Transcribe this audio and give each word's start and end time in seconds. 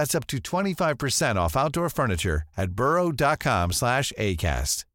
That's 0.00 0.14
up 0.14 0.26
to 0.28 0.38
25% 0.38 1.36
off 1.36 1.54
outdoor 1.58 1.90
furniture 1.90 2.44
at 2.56 2.70
burrow.com 2.70 3.72
slash 3.72 4.14
ACAST. 4.16 4.86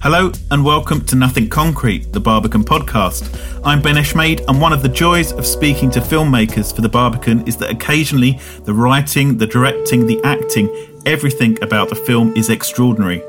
Hello 0.00 0.32
and 0.50 0.64
welcome 0.64 1.04
to 1.04 1.14
Nothing 1.14 1.50
Concrete, 1.50 2.10
the 2.14 2.20
Barbican 2.20 2.64
podcast. 2.64 3.22
I'm 3.66 3.82
Ben 3.82 3.96
Eshmade, 3.96 4.42
and 4.48 4.62
one 4.62 4.72
of 4.72 4.82
the 4.82 4.88
joys 4.88 5.30
of 5.32 5.44
speaking 5.44 5.90
to 5.90 6.00
filmmakers 6.00 6.74
for 6.74 6.80
the 6.80 6.88
Barbican 6.88 7.46
is 7.46 7.58
that 7.58 7.68
occasionally 7.68 8.40
the 8.64 8.72
writing, 8.72 9.36
the 9.36 9.46
directing, 9.46 10.06
the 10.06 10.22
acting, 10.24 10.70
everything 11.04 11.62
about 11.62 11.90
the 11.90 11.96
film 11.96 12.34
is 12.34 12.48
extraordinary. 12.48 13.22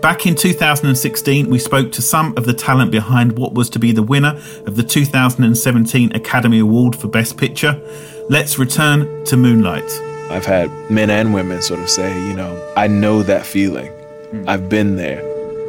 Back 0.00 0.26
in 0.26 0.34
2016, 0.34 1.48
we 1.48 1.58
spoke 1.58 1.92
to 1.92 2.02
some 2.02 2.36
of 2.36 2.44
the 2.44 2.54
talent 2.54 2.90
behind 2.90 3.38
what 3.38 3.54
was 3.54 3.70
to 3.70 3.78
be 3.78 3.92
the 3.92 4.02
winner 4.02 4.40
of 4.66 4.76
the 4.76 4.82
2017 4.82 6.14
Academy 6.14 6.58
Award 6.58 6.96
for 6.96 7.08
Best 7.08 7.36
Picture. 7.36 7.80
Let's 8.28 8.58
return 8.58 9.24
to 9.26 9.36
Moonlight. 9.36 9.90
I've 10.30 10.46
had 10.46 10.70
men 10.90 11.10
and 11.10 11.34
women 11.34 11.62
sort 11.62 11.80
of 11.80 11.90
say, 11.90 12.12
you 12.26 12.34
know, 12.34 12.72
I 12.76 12.86
know 12.86 13.22
that 13.22 13.44
feeling. 13.44 13.88
Hmm. 14.30 14.48
I've 14.48 14.68
been 14.68 14.96
there. 14.96 15.20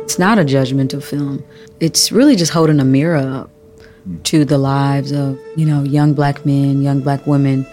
It's 0.04 0.20
not 0.20 0.38
a 0.38 0.44
judgmental 0.44 1.04
film. 1.04 1.44
It's 1.80 2.12
really 2.12 2.36
just 2.36 2.52
holding 2.52 2.80
a 2.80 2.86
mirror 2.86 3.18
up 3.18 3.50
to 4.26 4.46
the 4.46 4.58
lives 4.58 5.12
of, 5.12 5.40
you 5.56 5.66
know, 5.66 5.84
young 5.84 6.14
black 6.14 6.46
men, 6.46 6.82
young 6.82 7.02
black 7.02 7.26
women 7.26 7.66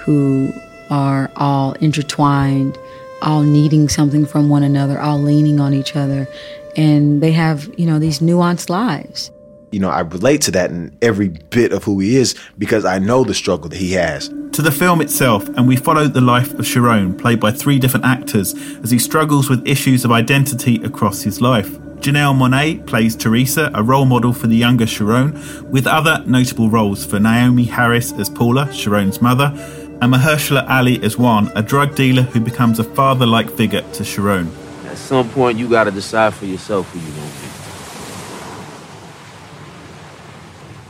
who 0.00 0.52
are 0.88 1.30
all 1.36 1.72
intertwined, 1.74 2.78
all 3.22 3.42
needing 3.42 3.88
something 3.88 4.26
from 4.26 4.48
one 4.48 4.62
another, 4.62 5.00
all 5.00 5.18
leaning 5.18 5.60
on 5.60 5.74
each 5.74 5.96
other. 5.96 6.28
And 6.76 7.22
they 7.22 7.32
have, 7.32 7.68
you 7.78 7.86
know, 7.86 7.98
these 7.98 8.20
nuanced 8.20 8.68
lives. 8.68 9.30
You 9.72 9.78
know, 9.78 9.90
I 9.90 10.00
relate 10.00 10.40
to 10.42 10.50
that 10.52 10.70
in 10.70 10.96
every 11.00 11.28
bit 11.28 11.72
of 11.72 11.84
who 11.84 12.00
he 12.00 12.16
is 12.16 12.34
because 12.58 12.84
I 12.84 12.98
know 12.98 13.22
the 13.22 13.34
struggle 13.34 13.68
that 13.68 13.78
he 13.78 13.92
has. 13.92 14.28
To 14.52 14.62
the 14.62 14.72
film 14.72 15.00
itself, 15.00 15.48
and 15.50 15.68
we 15.68 15.76
follow 15.76 16.08
the 16.08 16.20
life 16.20 16.52
of 16.54 16.66
Chiron, 16.66 17.16
played 17.16 17.38
by 17.38 17.52
three 17.52 17.78
different 17.78 18.04
actors, 18.04 18.52
as 18.82 18.90
he 18.90 18.98
struggles 18.98 19.48
with 19.48 19.66
issues 19.66 20.04
of 20.04 20.10
identity 20.10 20.82
across 20.82 21.22
his 21.22 21.40
life. 21.40 21.78
Janelle 22.00 22.34
Monáe 22.34 22.84
plays 22.86 23.14
Teresa, 23.14 23.70
a 23.74 23.82
role 23.82 24.06
model 24.06 24.32
for 24.32 24.46
the 24.46 24.56
younger 24.56 24.86
Chiron, 24.86 25.34
with 25.70 25.86
other 25.86 26.24
notable 26.26 26.68
roles 26.68 27.04
for 27.04 27.18
Naomie 27.18 27.68
Harris 27.68 28.12
as 28.12 28.30
Paula, 28.30 28.72
Chiron's 28.72 29.20
mother, 29.22 29.52
and 30.00 30.12
Mahershala 30.12 30.68
Ali 30.68 31.02
is 31.02 31.18
Juan, 31.18 31.50
a 31.54 31.62
drug 31.62 31.94
dealer 31.94 32.22
who 32.22 32.40
becomes 32.40 32.78
a 32.78 32.84
father-like 32.84 33.50
figure 33.50 33.82
to 33.92 34.04
Chiron. 34.04 34.50
At 34.86 34.96
some 34.98 35.28
point, 35.30 35.58
you 35.58 35.68
got 35.68 35.84
to 35.84 35.90
decide 35.90 36.34
for 36.34 36.46
yourself 36.46 36.90
who 36.90 36.98
you 36.98 37.06
gonna 37.06 37.26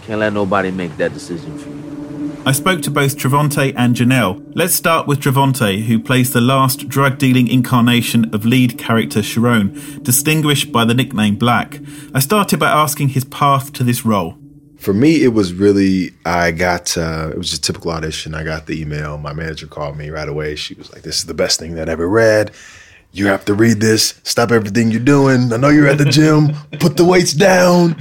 be. 0.00 0.06
Can't 0.06 0.20
let 0.20 0.32
nobody 0.32 0.70
make 0.70 0.97
that 0.97 1.12
decision 1.12 1.59
for 1.59 1.69
you. 1.69 1.81
I 2.47 2.53
spoke 2.53 2.81
to 2.82 2.91
both 2.91 3.19
Trevante 3.19 3.75
and 3.76 3.94
Janelle. 3.94 4.43
Let's 4.54 4.72
start 4.72 5.06
with 5.06 5.20
Trevante, 5.20 5.82
who 5.82 5.99
plays 5.99 6.32
the 6.32 6.41
last 6.41 6.88
drug 6.88 7.19
dealing 7.19 7.49
incarnation 7.49 8.34
of 8.34 8.47
lead 8.47 8.78
character 8.78 9.20
Chiron, 9.20 9.75
distinguished 10.03 10.72
by 10.72 10.87
the 10.87 10.94
nickname 10.94 11.37
Black. 11.37 11.81
I 12.15 12.20
started 12.20 12.59
by 12.59 12.70
asking 12.70 13.10
his 13.10 13.25
path 13.25 13.75
to 13.75 13.84
this 13.84 14.06
role. 14.06 14.40
For 14.81 14.93
me, 14.95 15.23
it 15.23 15.29
was 15.35 15.53
really, 15.53 16.13
I 16.25 16.51
got, 16.53 16.97
uh, 16.97 17.31
it 17.33 17.37
was 17.39 17.53
a 17.53 17.61
typical 17.61 17.91
audition. 17.91 18.35
I 18.35 18.45
got 18.45 18.67
the 18.67 18.81
email. 18.81 19.19
My 19.19 19.33
manager 19.33 19.67
called 19.67 19.97
me 19.97 20.09
right 20.11 20.29
away. 20.29 20.57
She 20.57 20.75
was 20.75 20.91
like, 20.93 21.03
This 21.03 21.19
is 21.19 21.27
the 21.27 21.35
best 21.35 21.59
thing 21.61 21.75
that 21.75 21.89
I 21.89 21.93
ever 21.93 22.09
read. 22.09 22.53
You 23.13 23.27
have 23.27 23.45
to 23.47 23.55
read 23.55 23.81
this. 23.81 24.15
Stop 24.23 24.53
everything 24.53 24.91
you're 24.91 25.01
doing. 25.01 25.53
I 25.53 25.57
know 25.59 25.69
you're 25.69 25.89
at 25.89 25.99
the 25.99 26.05
gym. 26.05 26.53
Put 26.81 26.97
the 26.97 27.05
weights 27.05 27.33
down. 27.33 27.97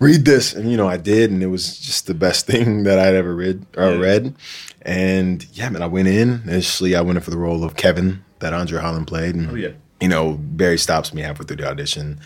Read 0.00 0.24
this. 0.24 0.52
And, 0.54 0.70
you 0.70 0.76
know, 0.76 0.88
I 0.88 0.96
did. 0.96 1.30
And 1.30 1.42
it 1.42 1.46
was 1.46 1.78
just 1.78 2.06
the 2.06 2.14
best 2.14 2.46
thing 2.46 2.82
that 2.84 2.98
I'd 2.98 3.14
ever 3.14 3.34
read. 3.34 3.64
Or 3.76 3.96
read. 3.96 4.34
And 4.82 5.46
yeah, 5.52 5.68
man, 5.70 5.82
I 5.82 5.86
went 5.86 6.08
in. 6.08 6.42
Initially, 6.44 6.96
I 6.96 7.00
went 7.00 7.16
in 7.18 7.22
for 7.22 7.30
the 7.30 7.38
role 7.38 7.64
of 7.64 7.76
Kevin 7.76 8.24
that 8.40 8.52
Andre 8.52 8.80
Holland 8.80 9.06
played. 9.06 9.34
And, 9.36 9.50
Oh, 9.50 9.54
yeah. 9.54 9.70
you 10.00 10.08
know, 10.08 10.32
Barry 10.38 10.78
stops 10.78 11.14
me 11.14 11.22
halfway 11.22 11.46
through 11.46 11.56
the 11.56 11.68
audition. 11.68 12.20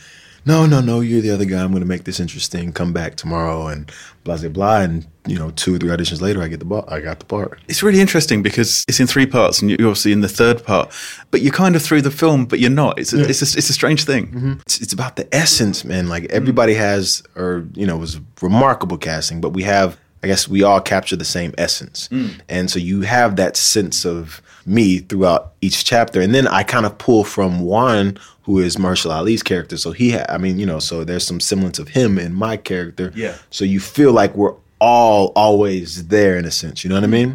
No, 0.44 0.66
no, 0.66 0.80
no, 0.80 1.00
you're 1.00 1.20
the 1.20 1.30
other 1.30 1.44
guy. 1.44 1.62
I'm 1.62 1.70
going 1.70 1.82
to 1.82 1.88
make 1.88 2.04
this 2.04 2.19
interesting. 2.19 2.72
Come 2.72 2.92
back 2.92 3.16
tomorrow 3.16 3.69
and 3.69 3.91
blah, 4.25 4.36
blah, 4.36 4.48
blah. 4.48 4.80
And, 4.80 5.06
you 5.26 5.38
know, 5.38 5.50
two 5.53 5.76
or 5.76 5.78
three 5.78 5.91
auditions 5.91 6.20
later, 6.20 6.42
I 6.42 6.48
get 6.48 6.58
the 6.58 6.64
bar- 6.64 6.84
I 6.88 7.00
got 7.00 7.20
the 7.20 7.26
part. 7.26 7.60
It's 7.69 7.82
really 7.82 8.00
interesting 8.00 8.42
because 8.42 8.84
it's 8.88 8.98
in 8.98 9.06
three 9.06 9.26
parts, 9.26 9.62
and 9.62 9.70
you're 9.70 9.88
obviously 9.88 10.12
in 10.12 10.20
the 10.20 10.28
third 10.28 10.64
part. 10.64 10.92
But 11.31 11.42
you're 11.42 11.52
kind 11.52 11.76
of 11.76 11.82
through 11.82 12.02
the 12.02 12.10
film, 12.10 12.47
but 12.47 12.58
you're 12.58 12.70
not. 12.70 12.98
It's 12.98 13.12
a, 13.12 13.22
it's 13.22 13.41
a, 13.41 13.58
it's 13.58 13.70
a 13.70 13.72
strange 13.72 14.04
thing. 14.04 14.26
Mm-hmm. 14.26 14.52
It's, 14.66 14.81
it's 14.81 14.92
about 14.92 15.16
the 15.16 15.32
essence, 15.32 15.84
man. 15.84 16.08
Like 16.08 16.25
everybody 16.31 16.75
has, 16.75 17.22
or, 17.36 17.66
you 17.75 17.86
know, 17.86 17.97
it 17.97 18.00
was 18.00 18.20
remarkable 18.41 18.98
casting, 18.98 19.41
but 19.41 19.50
we 19.50 19.62
have, 19.62 19.97
I 20.25 20.26
guess 20.26 20.48
we 20.48 20.62
all 20.62 20.81
capture 20.81 21.16
the 21.16 21.25
same 21.25 21.54
essence. 21.58 22.08
Mm. 22.08 22.41
And 22.48 22.70
so 22.70 22.78
you 22.78 23.02
have 23.02 23.36
that 23.36 23.56
sense 23.56 24.04
of 24.04 24.42
me 24.66 24.98
throughout 24.98 25.52
each 25.60 25.84
chapter. 25.84 26.20
And 26.20 26.32
then 26.32 26.47
I 26.47 26.62
kind 26.62 26.86
of 26.86 26.97
pull 26.98 27.25
from 27.25 27.60
one 27.60 28.19
who 28.44 28.58
is 28.58 28.76
Mahershala 28.76 29.16
Ali's 29.16 29.42
character. 29.42 29.76
So 29.76 29.92
he, 29.92 30.12
ha- 30.12 30.26
I 30.28 30.38
mean, 30.38 30.58
you 30.58 30.66
know, 30.66 30.78
so 30.78 31.04
there's 31.04 31.26
some 31.26 31.41
semblance 31.41 31.78
of 31.78 31.88
him 31.88 32.19
in 32.19 32.34
my 32.34 32.56
character. 32.56 33.12
Yeah. 33.14 33.36
So 33.50 33.64
you 33.64 33.80
feel 33.80 34.12
like 34.12 34.34
we're 34.34 34.54
all 34.80 35.32
always 35.36 36.08
there 36.08 36.36
in 36.36 36.44
a 36.44 36.50
sense. 36.50 36.82
You 36.82 36.91
know 36.91 36.97
what 36.97 37.04
I 37.04 37.06
mean? 37.06 37.32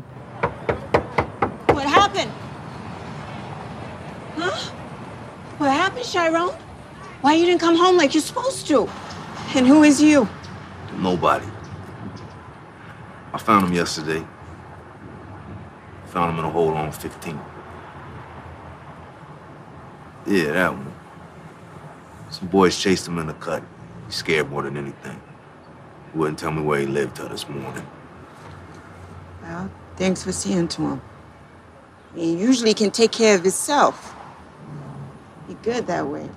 What 1.74 1.86
happened? 1.86 2.32
Huh? 4.36 4.72
What 5.58 5.72
happened, 5.72 6.06
Chiron? 6.06 6.50
Why 7.22 7.34
you 7.34 7.46
didn't 7.46 7.62
come 7.62 7.78
home 7.78 7.98
like 7.98 8.14
you're 8.14 8.22
supposed 8.22 8.68
to? 8.68 8.90
And 9.56 9.66
who 9.66 9.84
is 9.84 10.02
you? 10.02 10.28
Nobody. 10.98 11.46
I 13.34 13.38
found 13.38 13.68
him 13.68 13.74
yesterday. 13.74 14.26
Found 16.08 16.34
him 16.34 16.40
in 16.40 16.46
a 16.46 16.50
hole 16.50 16.70
on 16.70 16.92
15. 16.92 17.40
Yeah, 20.28 20.52
that 20.52 20.74
one. 20.74 20.87
Some 22.38 22.50
boys 22.50 22.80
chased 22.80 23.08
him 23.08 23.18
in 23.18 23.26
the 23.26 23.34
cut. 23.34 23.64
He 24.06 24.12
scared 24.12 24.52
more 24.52 24.62
than 24.62 24.78
anything. 24.78 25.20
He 26.12 26.20
wouldn't 26.20 26.38
tell 26.38 26.52
me 26.52 26.62
where 26.62 26.80
he 26.80 26.86
lived 26.86 27.16
till 27.16 27.28
this 27.30 27.50
morning. 27.50 27.86
Well, 29.42 29.72
thanks 29.96 30.24
for 30.24 30.32
seeing 30.32 30.68
to 30.68 30.82
him. 30.84 31.02
He 32.14 32.38
usually 32.38 32.76
can 32.76 32.92
take 32.92 33.12
care 33.12 33.34
of 33.34 33.42
himself. 33.42 34.14
He 35.48 35.56
good 35.56 35.88
that 35.88 36.06
way. 36.06 36.30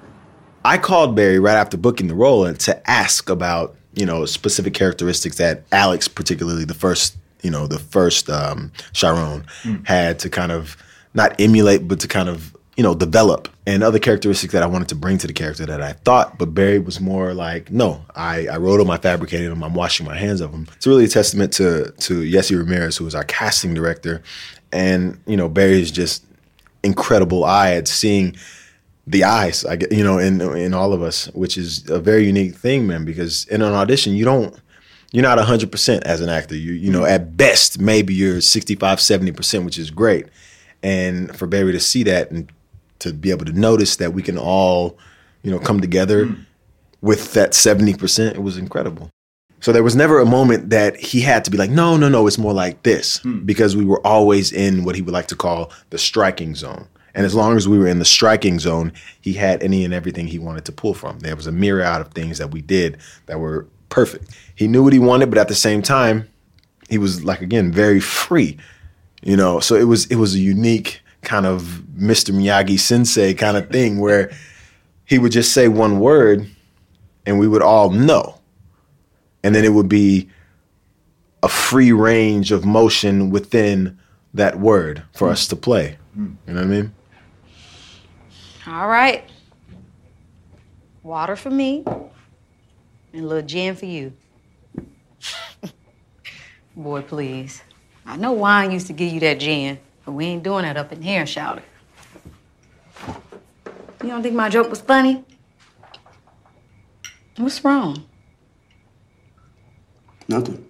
I 0.64 0.78
called 0.78 1.14
Barry 1.14 1.38
right 1.38 1.56
after 1.56 1.76
booking 1.76 2.08
the 2.08 2.14
role 2.14 2.46
and 2.46 2.58
to 2.60 2.90
ask 2.90 3.28
about 3.28 3.76
you 3.92 4.06
know 4.06 4.24
specific 4.24 4.72
characteristics 4.72 5.36
that 5.36 5.64
Alex, 5.70 6.08
particularly 6.08 6.64
the 6.64 6.72
first 6.72 7.18
you 7.42 7.50
know 7.50 7.66
the 7.66 7.78
first 7.78 8.30
um, 8.30 8.72
Chiron, 8.94 9.44
had 9.84 10.18
to 10.20 10.30
kind 10.30 10.50
of 10.50 10.78
not 11.12 11.38
emulate, 11.38 11.86
but 11.86 12.00
to 12.00 12.08
kind 12.08 12.30
of 12.30 12.56
you 12.80 12.82
know 12.82 12.94
develop, 12.94 13.46
and 13.66 13.82
other 13.82 13.98
characteristics 13.98 14.54
that 14.54 14.62
I 14.62 14.66
wanted 14.66 14.88
to 14.88 14.94
bring 14.94 15.18
to 15.18 15.26
the 15.26 15.34
character 15.34 15.66
that 15.66 15.82
I 15.82 15.92
thought. 15.92 16.38
But 16.38 16.54
Barry 16.54 16.78
was 16.78 16.98
more 16.98 17.34
like, 17.34 17.70
no, 17.70 18.06
I, 18.16 18.46
I 18.46 18.56
wrote 18.56 18.78
them, 18.78 18.90
I 18.90 18.96
fabricated 18.96 19.52
them, 19.52 19.62
I'm 19.62 19.74
washing 19.74 20.06
my 20.06 20.16
hands 20.16 20.40
of 20.40 20.50
them. 20.50 20.66
It's 20.76 20.86
really 20.86 21.04
a 21.04 21.08
testament 21.08 21.52
to 21.54 21.90
to 21.90 22.22
Yesi 22.22 22.56
Ramirez, 22.56 22.96
who 22.96 23.04
was 23.04 23.14
our 23.14 23.24
casting 23.24 23.74
director, 23.74 24.22
and 24.72 25.20
you 25.26 25.36
know 25.36 25.46
Barry's 25.46 25.90
just 25.90 26.24
incredible 26.82 27.44
eye 27.44 27.72
at 27.72 27.86
seeing 27.86 28.34
the 29.06 29.24
eyes, 29.24 29.66
I 29.66 29.76
get, 29.76 29.92
you 29.92 30.02
know, 30.02 30.16
in 30.16 30.40
in 30.40 30.72
all 30.72 30.94
of 30.94 31.02
us, 31.02 31.26
which 31.34 31.58
is 31.58 31.86
a 31.90 32.00
very 32.00 32.24
unique 32.24 32.54
thing, 32.54 32.86
man. 32.86 33.04
Because 33.04 33.44
in 33.48 33.60
an 33.60 33.74
audition, 33.74 34.14
you 34.14 34.24
don't, 34.24 34.58
you're 35.12 35.22
not 35.22 35.38
hundred 35.38 35.70
percent 35.70 36.04
as 36.04 36.22
an 36.22 36.30
actor. 36.30 36.56
You 36.56 36.72
you 36.72 36.90
know, 36.90 37.04
at 37.04 37.36
best, 37.36 37.78
maybe 37.78 38.14
you're 38.14 38.40
65, 38.40 39.02
70 39.02 39.32
percent, 39.32 39.64
which 39.66 39.78
is 39.78 39.90
great. 39.90 40.28
and 40.82 41.36
for 41.36 41.46
Barry 41.46 41.72
to 41.72 41.80
see 41.80 42.04
that 42.04 42.30
and 42.30 42.50
to 43.00 43.12
be 43.12 43.30
able 43.30 43.44
to 43.46 43.52
notice 43.52 43.96
that 43.96 44.12
we 44.12 44.22
can 44.22 44.38
all, 44.38 44.98
you 45.42 45.50
know, 45.50 45.58
come 45.58 45.80
together 45.80 46.26
mm. 46.26 46.44
with 47.00 47.32
that 47.34 47.52
70%, 47.52 48.34
it 48.34 48.42
was 48.42 48.56
incredible. 48.56 49.10
So 49.60 49.72
there 49.72 49.82
was 49.82 49.94
never 49.94 50.20
a 50.20 50.26
moment 50.26 50.70
that 50.70 50.96
he 50.96 51.20
had 51.20 51.44
to 51.44 51.50
be 51.50 51.58
like, 51.58 51.70
no, 51.70 51.96
no, 51.96 52.08
no, 52.08 52.26
it's 52.26 52.38
more 52.38 52.54
like 52.54 52.82
this, 52.82 53.20
mm. 53.20 53.44
because 53.44 53.76
we 53.76 53.84
were 53.84 54.04
always 54.06 54.52
in 54.52 54.84
what 54.84 54.96
he 54.96 55.02
would 55.02 55.12
like 55.12 55.28
to 55.28 55.36
call 55.36 55.70
the 55.90 55.98
striking 55.98 56.54
zone. 56.54 56.88
And 57.14 57.26
as 57.26 57.34
long 57.34 57.56
as 57.56 57.68
we 57.68 57.78
were 57.78 57.88
in 57.88 57.98
the 57.98 58.04
striking 58.04 58.58
zone, 58.58 58.92
he 59.20 59.32
had 59.34 59.62
any 59.62 59.84
and 59.84 59.92
everything 59.92 60.28
he 60.28 60.38
wanted 60.38 60.64
to 60.66 60.72
pull 60.72 60.94
from. 60.94 61.18
There 61.18 61.36
was 61.36 61.46
a 61.46 61.52
myriad 61.52 62.00
of 62.00 62.12
things 62.12 62.38
that 62.38 62.52
we 62.52 62.62
did 62.62 62.98
that 63.26 63.40
were 63.40 63.66
perfect. 63.88 64.30
He 64.54 64.68
knew 64.68 64.82
what 64.82 64.92
he 64.92 64.98
wanted, 64.98 65.28
but 65.28 65.38
at 65.38 65.48
the 65.48 65.54
same 65.54 65.82
time, 65.82 66.28
he 66.88 66.98
was 66.98 67.24
like 67.24 67.40
again 67.40 67.72
very 67.72 68.00
free, 68.00 68.56
you 69.22 69.36
know. 69.36 69.60
So 69.60 69.74
it 69.74 69.84
was 69.84 70.06
it 70.06 70.16
was 70.16 70.34
a 70.34 70.38
unique 70.38 71.00
kind 71.22 71.46
of 71.46 71.82
Mr. 71.96 72.34
Miyagi 72.34 72.78
sensei 72.78 73.34
kind 73.34 73.56
of 73.56 73.68
thing 73.70 73.98
where 73.98 74.30
he 75.04 75.18
would 75.18 75.32
just 75.32 75.52
say 75.52 75.68
one 75.68 76.00
word, 76.00 76.48
and 77.26 77.38
we 77.38 77.48
would 77.48 77.62
all 77.62 77.90
know, 77.90 78.38
and 79.42 79.54
then 79.54 79.64
it 79.64 79.72
would 79.72 79.88
be 79.88 80.28
a 81.42 81.48
free 81.48 81.92
range 81.92 82.52
of 82.52 82.64
motion 82.64 83.30
within 83.30 83.98
that 84.34 84.58
word 84.58 85.02
for 85.14 85.28
us 85.28 85.48
to 85.48 85.56
play. 85.56 85.98
You 86.16 86.36
know 86.46 86.54
what 86.54 86.62
I 86.62 86.66
mean? 86.66 86.94
All 88.66 88.88
right. 88.88 89.24
Water 91.02 91.34
for 91.34 91.50
me 91.50 91.82
and 93.12 93.24
a 93.24 93.26
little 93.26 93.46
gin 93.46 93.74
for 93.74 93.86
you. 93.86 94.12
Boy, 96.76 97.02
please. 97.02 97.62
I 98.06 98.16
know 98.16 98.32
wine 98.32 98.70
used 98.70 98.86
to 98.88 98.92
give 98.92 99.12
you 99.12 99.20
that 99.20 99.40
gin, 99.40 99.78
but 100.10 100.16
we 100.16 100.26
ain't 100.26 100.42
doing 100.42 100.64
that 100.64 100.76
up 100.76 100.90
in 100.90 101.00
here, 101.02 101.24
shout 101.24 101.62
You 104.02 104.08
don't 104.08 104.24
think 104.24 104.34
my 104.34 104.48
joke 104.48 104.68
was 104.68 104.80
funny? 104.80 105.24
What's 107.36 107.62
wrong? 107.64 108.04
Nothing. 110.26 110.68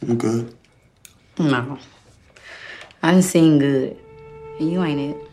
I'm 0.00 0.16
good. 0.16 0.56
No. 1.40 1.76
I 3.02 3.10
didn't 3.10 3.24
sing 3.24 3.58
good. 3.58 3.98
And 4.60 4.70
you 4.70 4.84
ain't 4.84 5.16
it. 5.16 5.31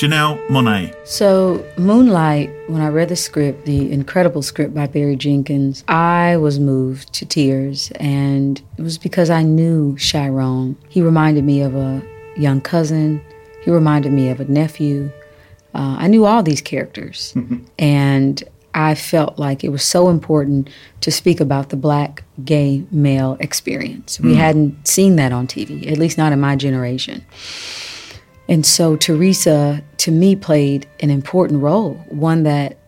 Janelle 0.00 0.38
Monáe. 0.48 0.94
So, 1.06 1.62
Moonlight, 1.76 2.50
when 2.68 2.80
I 2.80 2.88
read 2.88 3.10
the 3.10 3.16
script, 3.16 3.66
the 3.66 3.92
incredible 3.92 4.40
script 4.40 4.72
by 4.72 4.86
Barry 4.86 5.14
Jenkins, 5.14 5.84
I 5.88 6.38
was 6.38 6.58
moved 6.58 7.12
to 7.14 7.26
tears. 7.26 7.90
And 7.96 8.62
it 8.78 8.82
was 8.82 8.96
because 8.96 9.28
I 9.28 9.42
knew 9.42 9.98
Chiron. 9.98 10.78
He 10.88 11.02
reminded 11.02 11.44
me 11.44 11.60
of 11.60 11.76
a 11.76 12.02
young 12.34 12.62
cousin, 12.62 13.20
he 13.62 13.70
reminded 13.70 14.10
me 14.12 14.30
of 14.30 14.40
a 14.40 14.46
nephew. 14.46 15.10
Uh, 15.74 15.96
I 15.98 16.06
knew 16.06 16.24
all 16.24 16.42
these 16.42 16.62
characters. 16.62 17.34
and 17.78 18.42
I 18.72 18.94
felt 18.94 19.38
like 19.38 19.64
it 19.64 19.68
was 19.68 19.82
so 19.82 20.08
important 20.08 20.70
to 21.02 21.10
speak 21.10 21.40
about 21.40 21.68
the 21.68 21.76
black 21.76 22.24
gay 22.42 22.84
male 22.90 23.36
experience. 23.38 24.18
We 24.18 24.32
Mm. 24.32 24.36
hadn't 24.36 24.88
seen 24.88 25.16
that 25.16 25.30
on 25.32 25.46
TV, 25.46 25.86
at 25.92 25.98
least 25.98 26.16
not 26.16 26.32
in 26.32 26.40
my 26.40 26.56
generation. 26.56 27.22
And 28.50 28.66
so 28.66 28.96
Teresa, 28.96 29.80
to 29.98 30.10
me, 30.10 30.34
played 30.34 30.88
an 30.98 31.08
important 31.08 31.62
role, 31.62 31.94
one 32.08 32.42
that 32.42 32.78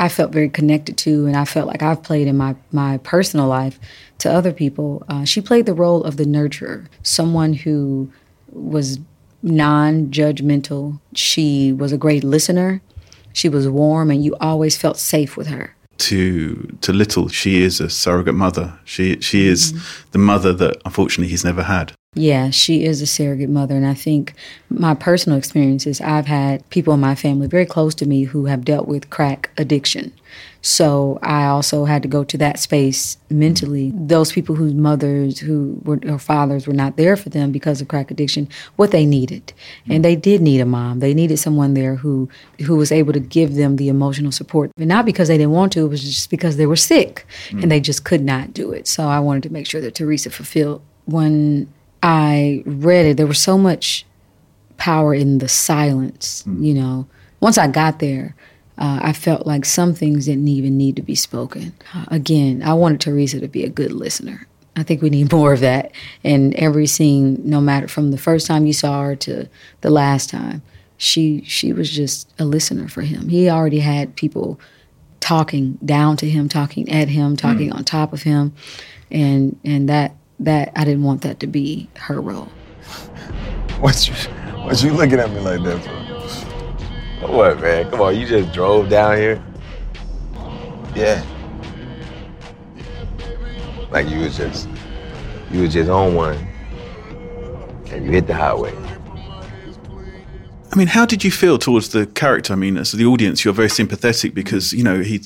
I 0.00 0.08
felt 0.08 0.32
very 0.32 0.48
connected 0.48 0.98
to, 0.98 1.26
and 1.26 1.36
I 1.36 1.44
felt 1.44 1.68
like 1.68 1.80
I've 1.80 2.02
played 2.02 2.26
in 2.26 2.36
my, 2.36 2.56
my 2.72 2.98
personal 2.98 3.46
life 3.46 3.78
to 4.18 4.30
other 4.30 4.52
people. 4.52 5.04
Uh, 5.08 5.24
she 5.24 5.40
played 5.40 5.66
the 5.66 5.74
role 5.74 6.02
of 6.02 6.16
the 6.16 6.24
nurturer, 6.24 6.88
someone 7.04 7.52
who 7.52 8.10
was 8.50 8.98
non 9.44 10.08
judgmental. 10.08 10.98
She 11.14 11.72
was 11.72 11.92
a 11.92 11.98
great 11.98 12.24
listener. 12.24 12.82
She 13.32 13.48
was 13.48 13.68
warm, 13.68 14.10
and 14.10 14.24
you 14.24 14.34
always 14.40 14.76
felt 14.76 14.98
safe 14.98 15.36
with 15.36 15.46
her. 15.46 15.76
To 15.98 16.76
to 16.80 16.92
little, 16.92 17.28
she 17.28 17.62
is 17.62 17.80
a 17.80 17.88
surrogate 17.88 18.34
mother. 18.34 18.76
She 18.84 19.20
she 19.20 19.46
is 19.46 19.72
the 20.10 20.18
mother 20.18 20.52
that 20.54 20.82
unfortunately 20.84 21.30
he's 21.30 21.44
never 21.44 21.62
had. 21.62 21.92
Yeah, 22.14 22.50
she 22.50 22.84
is 22.84 23.00
a 23.00 23.06
surrogate 23.06 23.48
mother. 23.48 23.74
And 23.74 23.86
I 23.86 23.94
think 23.94 24.34
my 24.68 24.92
personal 24.92 25.38
experiences, 25.38 25.98
I've 26.02 26.26
had 26.26 26.68
people 26.68 26.92
in 26.92 27.00
my 27.00 27.14
family 27.14 27.46
very 27.46 27.64
close 27.64 27.94
to 27.96 28.06
me 28.06 28.24
who 28.24 28.44
have 28.44 28.66
dealt 28.66 28.86
with 28.86 29.08
crack 29.08 29.48
addiction. 29.56 30.12
So 30.60 31.18
I 31.22 31.46
also 31.46 31.86
had 31.86 32.02
to 32.02 32.08
go 32.08 32.22
to 32.22 32.36
that 32.36 32.58
space 32.58 33.16
mentally. 33.30 33.92
Those 33.94 34.30
people 34.30 34.54
whose 34.54 34.74
mothers 34.74 35.38
who 35.38 35.80
were 35.84 36.00
or 36.06 36.18
fathers 36.18 36.66
were 36.66 36.74
not 36.74 36.98
there 36.98 37.16
for 37.16 37.30
them 37.30 37.50
because 37.50 37.80
of 37.80 37.88
crack 37.88 38.10
addiction, 38.10 38.46
what 38.76 38.90
they 38.90 39.06
needed. 39.06 39.54
And 39.88 40.04
they 40.04 40.14
did 40.14 40.42
need 40.42 40.60
a 40.60 40.66
mom. 40.66 40.98
They 40.98 41.14
needed 41.14 41.38
someone 41.38 41.72
there 41.72 41.96
who 41.96 42.28
who 42.60 42.76
was 42.76 42.92
able 42.92 43.14
to 43.14 43.20
give 43.20 43.54
them 43.54 43.76
the 43.76 43.88
emotional 43.88 44.32
support. 44.32 44.70
And 44.76 44.86
not 44.86 45.06
because 45.06 45.28
they 45.28 45.38
didn't 45.38 45.52
want 45.52 45.72
to, 45.72 45.86
it 45.86 45.88
was 45.88 46.02
just 46.02 46.28
because 46.28 46.58
they 46.58 46.66
were 46.66 46.76
sick 46.76 47.26
and 47.50 47.62
mm. 47.62 47.68
they 47.70 47.80
just 47.80 48.04
could 48.04 48.22
not 48.22 48.52
do 48.52 48.70
it. 48.70 48.86
So 48.86 49.08
I 49.08 49.18
wanted 49.18 49.44
to 49.44 49.50
make 49.50 49.66
sure 49.66 49.80
that 49.80 49.94
Teresa 49.94 50.28
fulfilled 50.28 50.82
when 51.06 51.72
I 52.02 52.62
read 52.66 53.06
it, 53.06 53.16
there 53.16 53.26
was 53.26 53.40
so 53.40 53.56
much 53.56 54.04
power 54.76 55.14
in 55.14 55.38
the 55.38 55.48
silence. 55.48 56.44
You 56.46 56.74
know, 56.74 57.06
once 57.40 57.58
I 57.58 57.68
got 57.68 58.00
there, 58.00 58.34
uh, 58.78 59.00
I 59.02 59.12
felt 59.12 59.46
like 59.46 59.64
some 59.64 59.94
things 59.94 60.26
didn't 60.26 60.48
even 60.48 60.76
need 60.76 60.96
to 60.96 61.02
be 61.02 61.14
spoken. 61.14 61.72
Uh, 61.94 62.06
again, 62.08 62.62
I 62.62 62.72
wanted 62.74 63.00
Teresa 63.00 63.38
to 63.40 63.48
be 63.48 63.64
a 63.64 63.68
good 63.68 63.92
listener. 63.92 64.46
I 64.74 64.82
think 64.82 65.02
we 65.02 65.10
need 65.10 65.30
more 65.32 65.52
of 65.52 65.60
that. 65.60 65.92
And 66.24 66.54
every 66.54 66.86
scene, 66.86 67.40
no 67.44 67.60
matter 67.60 67.86
from 67.86 68.10
the 68.10 68.18
first 68.18 68.46
time 68.46 68.66
you 68.66 68.72
saw 68.72 69.02
her 69.02 69.16
to 69.16 69.48
the 69.82 69.90
last 69.90 70.30
time, 70.30 70.62
she 70.96 71.42
she 71.44 71.72
was 71.72 71.90
just 71.90 72.32
a 72.38 72.44
listener 72.44 72.88
for 72.88 73.02
him. 73.02 73.28
He 73.28 73.50
already 73.50 73.80
had 73.80 74.14
people 74.14 74.60
talking 75.18 75.78
down 75.84 76.16
to 76.18 76.28
him, 76.28 76.48
talking 76.48 76.88
at 76.90 77.08
him, 77.08 77.36
talking 77.36 77.72
on 77.72 77.84
top 77.84 78.12
of 78.12 78.22
him, 78.22 78.52
and 79.10 79.58
and 79.64 79.88
that 79.88 80.16
that 80.44 80.72
I 80.76 80.84
didn't 80.84 81.04
want 81.04 81.22
that 81.22 81.40
to 81.40 81.46
be 81.46 81.88
her 81.96 82.20
role. 82.20 82.48
What 83.80 84.08
you, 84.08 84.14
what 84.62 84.82
you 84.82 84.92
looking 84.92 85.18
at 85.18 85.30
me 85.30 85.40
like 85.40 85.62
that 85.64 85.82
for? 85.82 87.28
What, 87.28 87.60
man? 87.60 87.90
Come 87.90 88.00
on, 88.00 88.18
you 88.18 88.26
just 88.26 88.52
drove 88.52 88.88
down 88.88 89.16
here? 89.16 89.42
Yeah. 90.94 91.24
Like 93.90 94.08
you 94.08 94.20
was 94.20 94.36
just, 94.36 94.68
you 95.50 95.62
was 95.62 95.72
just 95.72 95.90
on 95.90 96.14
one, 96.14 96.36
and 97.90 98.04
you 98.04 98.10
hit 98.10 98.26
the 98.26 98.34
highway. 98.34 98.74
I 100.72 100.76
mean, 100.76 100.86
how 100.86 101.04
did 101.04 101.22
you 101.22 101.30
feel 101.30 101.58
towards 101.58 101.90
the 101.90 102.06
character? 102.06 102.54
I 102.54 102.56
mean, 102.56 102.78
as 102.78 102.92
the 102.92 103.04
audience, 103.04 103.44
you're 103.44 103.52
very 103.52 103.68
sympathetic 103.68 104.34
because 104.34 104.72
you 104.72 104.82
know 104.82 105.00
he, 105.00 105.22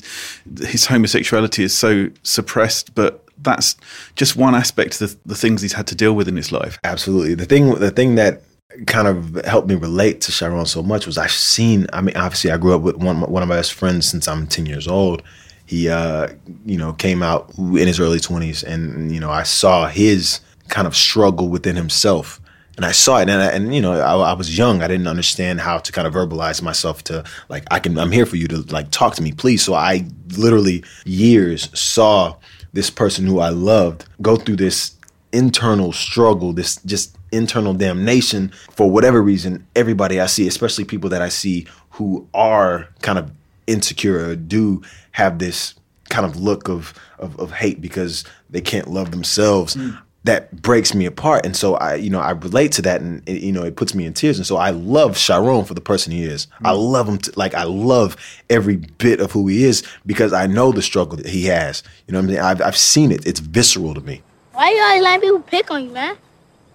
his 0.59 0.85
homosexuality 0.85 1.63
is 1.63 1.75
so 1.75 2.09
suppressed, 2.23 2.93
but 2.93 3.16
that's 3.39 3.75
just 4.15 4.35
one 4.35 4.55
aspect 4.55 4.99
of 5.01 5.11
the, 5.11 5.19
the 5.27 5.35
things 5.35 5.61
he's 5.61 5.73
had 5.73 5.87
to 5.87 5.95
deal 5.95 6.13
with 6.13 6.27
in 6.27 6.35
his 6.35 6.51
life. 6.51 6.79
Absolutely. 6.83 7.35
The 7.35 7.45
thing 7.45 7.73
the 7.75 7.91
thing 7.91 8.15
that 8.15 8.41
kind 8.85 9.07
of 9.07 9.45
helped 9.45 9.67
me 9.67 9.75
relate 9.75 10.21
to 10.21 10.31
Chiron 10.31 10.65
so 10.65 10.83
much 10.83 11.05
was 11.05 11.17
I've 11.17 11.31
seen 11.31 11.87
I 11.93 12.01
mean 12.01 12.15
obviously 12.15 12.51
I 12.51 12.57
grew 12.57 12.75
up 12.75 12.81
with 12.81 12.97
one 12.97 13.21
one 13.21 13.43
of 13.43 13.49
my 13.49 13.55
best 13.55 13.73
friends 13.73 14.07
since 14.07 14.27
I'm 14.27 14.47
10 14.47 14.65
years 14.65 14.87
old. 14.87 15.23
He 15.65 15.89
uh 15.89 16.29
you 16.65 16.77
know 16.77 16.93
came 16.93 17.23
out 17.23 17.51
in 17.57 17.87
his 17.87 17.99
early 17.99 18.19
20s 18.19 18.63
and 18.63 19.11
you 19.11 19.19
know 19.19 19.31
I 19.31 19.43
saw 19.43 19.87
his 19.87 20.41
kind 20.67 20.87
of 20.87 20.95
struggle 20.95 21.49
within 21.49 21.75
himself 21.75 22.41
and 22.75 22.85
I 22.85 22.91
saw 22.91 23.17
it 23.19 23.29
and, 23.29 23.41
I, 23.41 23.47
and 23.47 23.73
you 23.73 23.81
know 23.81 23.93
I, 23.93 24.31
I 24.31 24.33
was 24.33 24.57
young 24.57 24.81
I 24.81 24.87
didn't 24.87 25.07
understand 25.07 25.61
how 25.61 25.77
to 25.77 25.91
kind 25.91 26.07
of 26.07 26.13
verbalize 26.13 26.61
myself 26.61 27.03
to 27.05 27.23
like 27.49 27.63
I 27.71 27.79
can 27.79 27.97
I'm 27.97 28.11
here 28.11 28.25
for 28.25 28.35
you 28.35 28.47
to 28.49 28.57
like 28.73 28.91
talk 28.91 29.15
to 29.15 29.21
me 29.21 29.31
please 29.31 29.63
so 29.63 29.73
I 29.73 30.05
literally 30.37 30.83
years 31.05 31.69
saw 31.77 32.35
this 32.73 32.89
person 32.89 33.25
who 33.25 33.39
I 33.39 33.49
loved 33.49 34.05
go 34.21 34.35
through 34.35 34.57
this 34.57 34.95
internal 35.31 35.91
struggle, 35.91 36.53
this 36.53 36.77
just 36.85 37.15
internal 37.31 37.73
damnation 37.73 38.51
for 38.71 38.89
whatever 38.89 39.21
reason. 39.21 39.65
Everybody 39.75 40.19
I 40.19 40.27
see, 40.27 40.47
especially 40.47 40.85
people 40.85 41.09
that 41.09 41.21
I 41.21 41.29
see 41.29 41.67
who 41.91 42.27
are 42.33 42.89
kind 43.01 43.19
of 43.19 43.31
insecure 43.67 44.35
do 44.35 44.81
have 45.11 45.39
this 45.39 45.73
kind 46.09 46.25
of 46.25 46.37
look 46.37 46.69
of 46.69 46.93
of, 47.19 47.37
of 47.39 47.51
hate 47.51 47.81
because 47.81 48.23
they 48.49 48.61
can't 48.61 48.87
love 48.87 49.11
themselves. 49.11 49.75
Mm. 49.75 49.99
That 50.27 50.61
breaks 50.61 50.93
me 50.93 51.05
apart, 51.05 51.45
and 51.45 51.55
so 51.55 51.75
I, 51.75 51.95
you 51.95 52.09
know, 52.09 52.19
I 52.19 52.31
relate 52.31 52.73
to 52.73 52.81
that, 52.83 52.99
and 53.01 53.27
it, 53.27 53.41
you 53.41 53.51
know, 53.51 53.63
it 53.63 53.77
puts 53.77 53.95
me 53.95 54.05
in 54.05 54.13
tears. 54.13 54.37
And 54.37 54.45
so 54.45 54.57
I 54.57 54.71
love 54.71 55.17
Chiron 55.17 55.63
for 55.63 55.73
the 55.73 55.81
person 55.81 56.11
he 56.11 56.23
is. 56.25 56.47
I 56.63 56.71
mm. 56.71 56.91
love 56.91 57.07
him, 57.07 57.17
to, 57.19 57.31
like 57.37 57.53
I 57.53 57.63
love 57.63 58.17
every 58.49 58.75
bit 58.75 59.21
of 59.21 59.31
who 59.31 59.47
he 59.47 59.63
is 59.63 59.83
because 60.05 60.33
I 60.33 60.45
know 60.45 60.71
the 60.73 60.81
struggle 60.81 61.17
that 61.17 61.27
he 61.27 61.45
has. 61.45 61.81
You 62.07 62.11
know 62.11 62.19
what 62.19 62.25
I 62.25 62.27
mean? 62.27 62.39
I've 62.39 62.61
I've 62.61 62.77
seen 62.77 63.11
it. 63.11 63.25
It's 63.25 63.39
visceral 63.39 63.93
to 63.93 64.01
me. 64.01 64.21
Why 64.51 64.69
you 64.69 64.81
always 64.81 65.03
letting 65.03 65.21
people 65.21 65.39
pick 65.41 65.71
on 65.71 65.85
you, 65.85 65.91
man? 65.91 66.17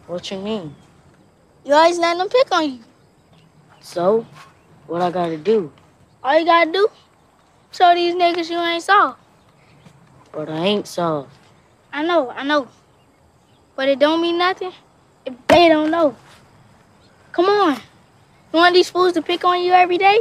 What 0.07 0.31
you 0.31 0.39
mean? 0.39 0.75
You 1.65 1.75
always 1.75 1.99
letting 1.99 2.19
them 2.19 2.29
pick 2.29 2.51
on 2.53 2.71
you. 2.71 2.79
So, 3.81 4.27
what 4.87 5.03
I 5.03 5.11
gotta 5.11 5.37
do? 5.37 5.73
All 6.25 6.39
you 6.39 6.47
gotta 6.47 6.73
do, 6.73 6.89
show 7.73 7.95
these 7.95 8.15
niggas 8.15 8.49
you 8.49 8.59
ain't 8.59 8.83
soft. 8.83 9.21
But 10.33 10.49
I 10.49 10.65
ain't 10.65 10.87
soft. 10.87 11.31
I 11.93 12.03
know, 12.03 12.31
I 12.31 12.45
know. 12.45 12.69
But 13.83 13.89
it 13.89 13.99
don't 13.99 14.21
mean 14.21 14.39
nothing 14.39 14.71
if 15.27 15.35
they 15.49 15.69
don't 15.69 15.91
know. 15.91 16.15
Come 17.33 17.47
on. 17.47 17.75
You 17.75 17.81
want 18.53 18.75
these 18.75 18.89
fools 18.89 19.15
to 19.15 19.23
pick 19.23 19.45
on 19.45 19.61
you 19.61 19.73
every 19.73 19.99
day? 19.99 20.21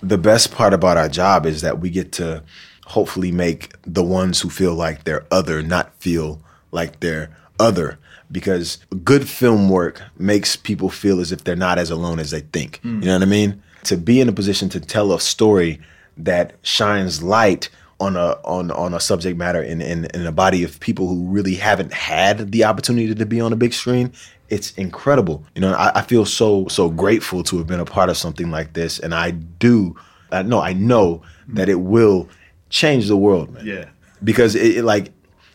the 0.00 0.16
best 0.16 0.52
part 0.52 0.72
about 0.72 0.96
our 0.96 1.08
job 1.08 1.44
is 1.44 1.60
that 1.62 1.80
we 1.80 1.90
get 1.90 2.12
to 2.12 2.44
hopefully 2.86 3.32
make 3.32 3.74
the 3.82 4.04
ones 4.04 4.42
who 4.42 4.48
feel 4.48 4.74
like 4.74 5.02
they're 5.02 5.26
other 5.28 5.60
not 5.60 5.92
feel 5.98 6.40
like 6.70 7.00
they're 7.00 7.36
other 7.58 7.98
because 8.30 8.78
good 9.02 9.28
film 9.28 9.68
work 9.68 10.00
makes 10.16 10.54
people 10.54 10.88
feel 10.88 11.18
as 11.18 11.32
if 11.32 11.42
they're 11.42 11.56
not 11.56 11.78
as 11.78 11.90
alone 11.90 12.20
as 12.20 12.30
they 12.30 12.42
think. 12.42 12.78
You 12.84 12.90
hmm. 12.90 13.00
know 13.00 13.14
what 13.14 13.22
I 13.22 13.26
mean? 13.26 13.60
To 13.84 13.96
be 13.96 14.20
in 14.20 14.28
a 14.28 14.32
position 14.32 14.68
to 14.68 14.78
tell 14.78 15.12
a 15.12 15.20
story 15.20 15.80
that 16.16 16.54
shines 16.62 17.24
light 17.24 17.70
on 18.00 18.16
a 18.16 18.38
on 18.44 18.70
on 18.70 18.94
a 18.94 19.00
subject 19.00 19.38
matter 19.38 19.62
in, 19.62 19.80
in 19.80 20.06
in 20.06 20.26
a 20.26 20.32
body 20.32 20.64
of 20.64 20.80
people 20.80 21.08
who 21.08 21.24
really 21.26 21.54
haven't 21.54 21.92
had 21.92 22.52
the 22.52 22.64
opportunity 22.64 23.14
to 23.14 23.26
be 23.26 23.40
on 23.40 23.52
a 23.52 23.56
big 23.56 23.72
screen, 23.72 24.12
it's 24.48 24.72
incredible. 24.72 25.44
You 25.54 25.60
know, 25.62 25.74
I, 25.74 25.98
I 25.98 26.02
feel 26.02 26.24
so 26.24 26.68
so 26.68 26.88
grateful 26.90 27.42
to 27.44 27.58
have 27.58 27.66
been 27.66 27.80
a 27.80 27.84
part 27.84 28.10
of 28.10 28.16
something 28.16 28.50
like 28.50 28.72
this, 28.72 28.98
and 28.98 29.14
I 29.14 29.30
do, 29.32 29.96
I 30.30 30.42
know, 30.42 30.60
I 30.60 30.72
know 30.72 31.22
that 31.48 31.68
it 31.68 31.80
will 31.80 32.28
change 32.70 33.08
the 33.08 33.16
world, 33.16 33.52
man. 33.54 33.66
Yeah. 33.66 33.84
because 34.22 34.54
it, 34.54 34.78
it 34.78 34.84
like 34.84 35.12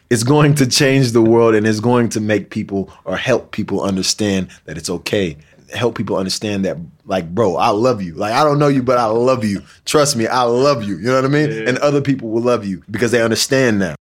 it's 0.09 0.23
going 0.23 0.55
to 0.55 0.65
change 0.65 1.11
the 1.11 1.21
world 1.21 1.53
and 1.53 1.67
it's 1.67 1.79
going 1.79 2.09
to 2.09 2.19
make 2.19 2.49
people 2.49 2.91
or 3.05 3.15
help 3.15 3.51
people 3.51 3.83
understand 3.83 4.49
that 4.65 4.77
it's 4.77 4.89
okay. 4.89 5.37
Help 5.73 5.95
people 5.95 6.17
understand 6.17 6.65
that, 6.65 6.77
like, 7.05 7.33
bro, 7.33 7.55
I 7.55 7.69
love 7.69 8.01
you. 8.01 8.13
Like, 8.15 8.33
I 8.33 8.43
don't 8.43 8.57
know 8.57 8.69
you, 8.69 8.81
but 8.81 8.97
I 8.97 9.05
love 9.05 9.43
you. 9.43 9.61
Trust 9.85 10.15
me, 10.15 10.25
I 10.25 10.43
love 10.43 10.83
you. 10.83 10.97
You 10.97 11.05
know 11.05 11.15
what 11.15 11.25
I 11.25 11.27
mean? 11.27 11.67
And 11.67 11.77
other 11.77 12.01
people 12.01 12.29
will 12.29 12.41
love 12.41 12.65
you 12.65 12.83
because 12.89 13.11
they 13.11 13.21
understand 13.21 13.79
now. 13.79 13.95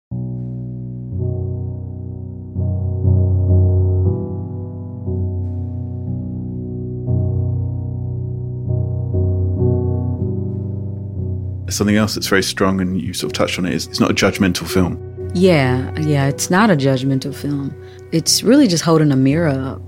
Something 11.68 11.96
else 11.96 12.14
that's 12.14 12.28
very 12.28 12.44
strong, 12.44 12.80
and 12.80 13.00
you 13.00 13.12
sort 13.12 13.32
of 13.32 13.37
touched 13.37 13.58
on 13.58 13.66
it, 13.66 13.75
is 13.75 13.88
it's 13.88 13.99
not 13.99 14.11
a 14.11 14.14
judgmental 14.14 14.68
film. 14.68 15.02
Yeah, 15.35 15.92
yeah, 15.99 16.28
it's 16.28 16.49
not 16.49 16.70
a 16.70 16.76
judgmental 16.76 17.35
film. 17.35 17.75
It's 18.12 18.42
really 18.44 18.68
just 18.68 18.85
holding 18.85 19.11
a 19.11 19.16
mirror 19.16 19.49
up 19.49 19.82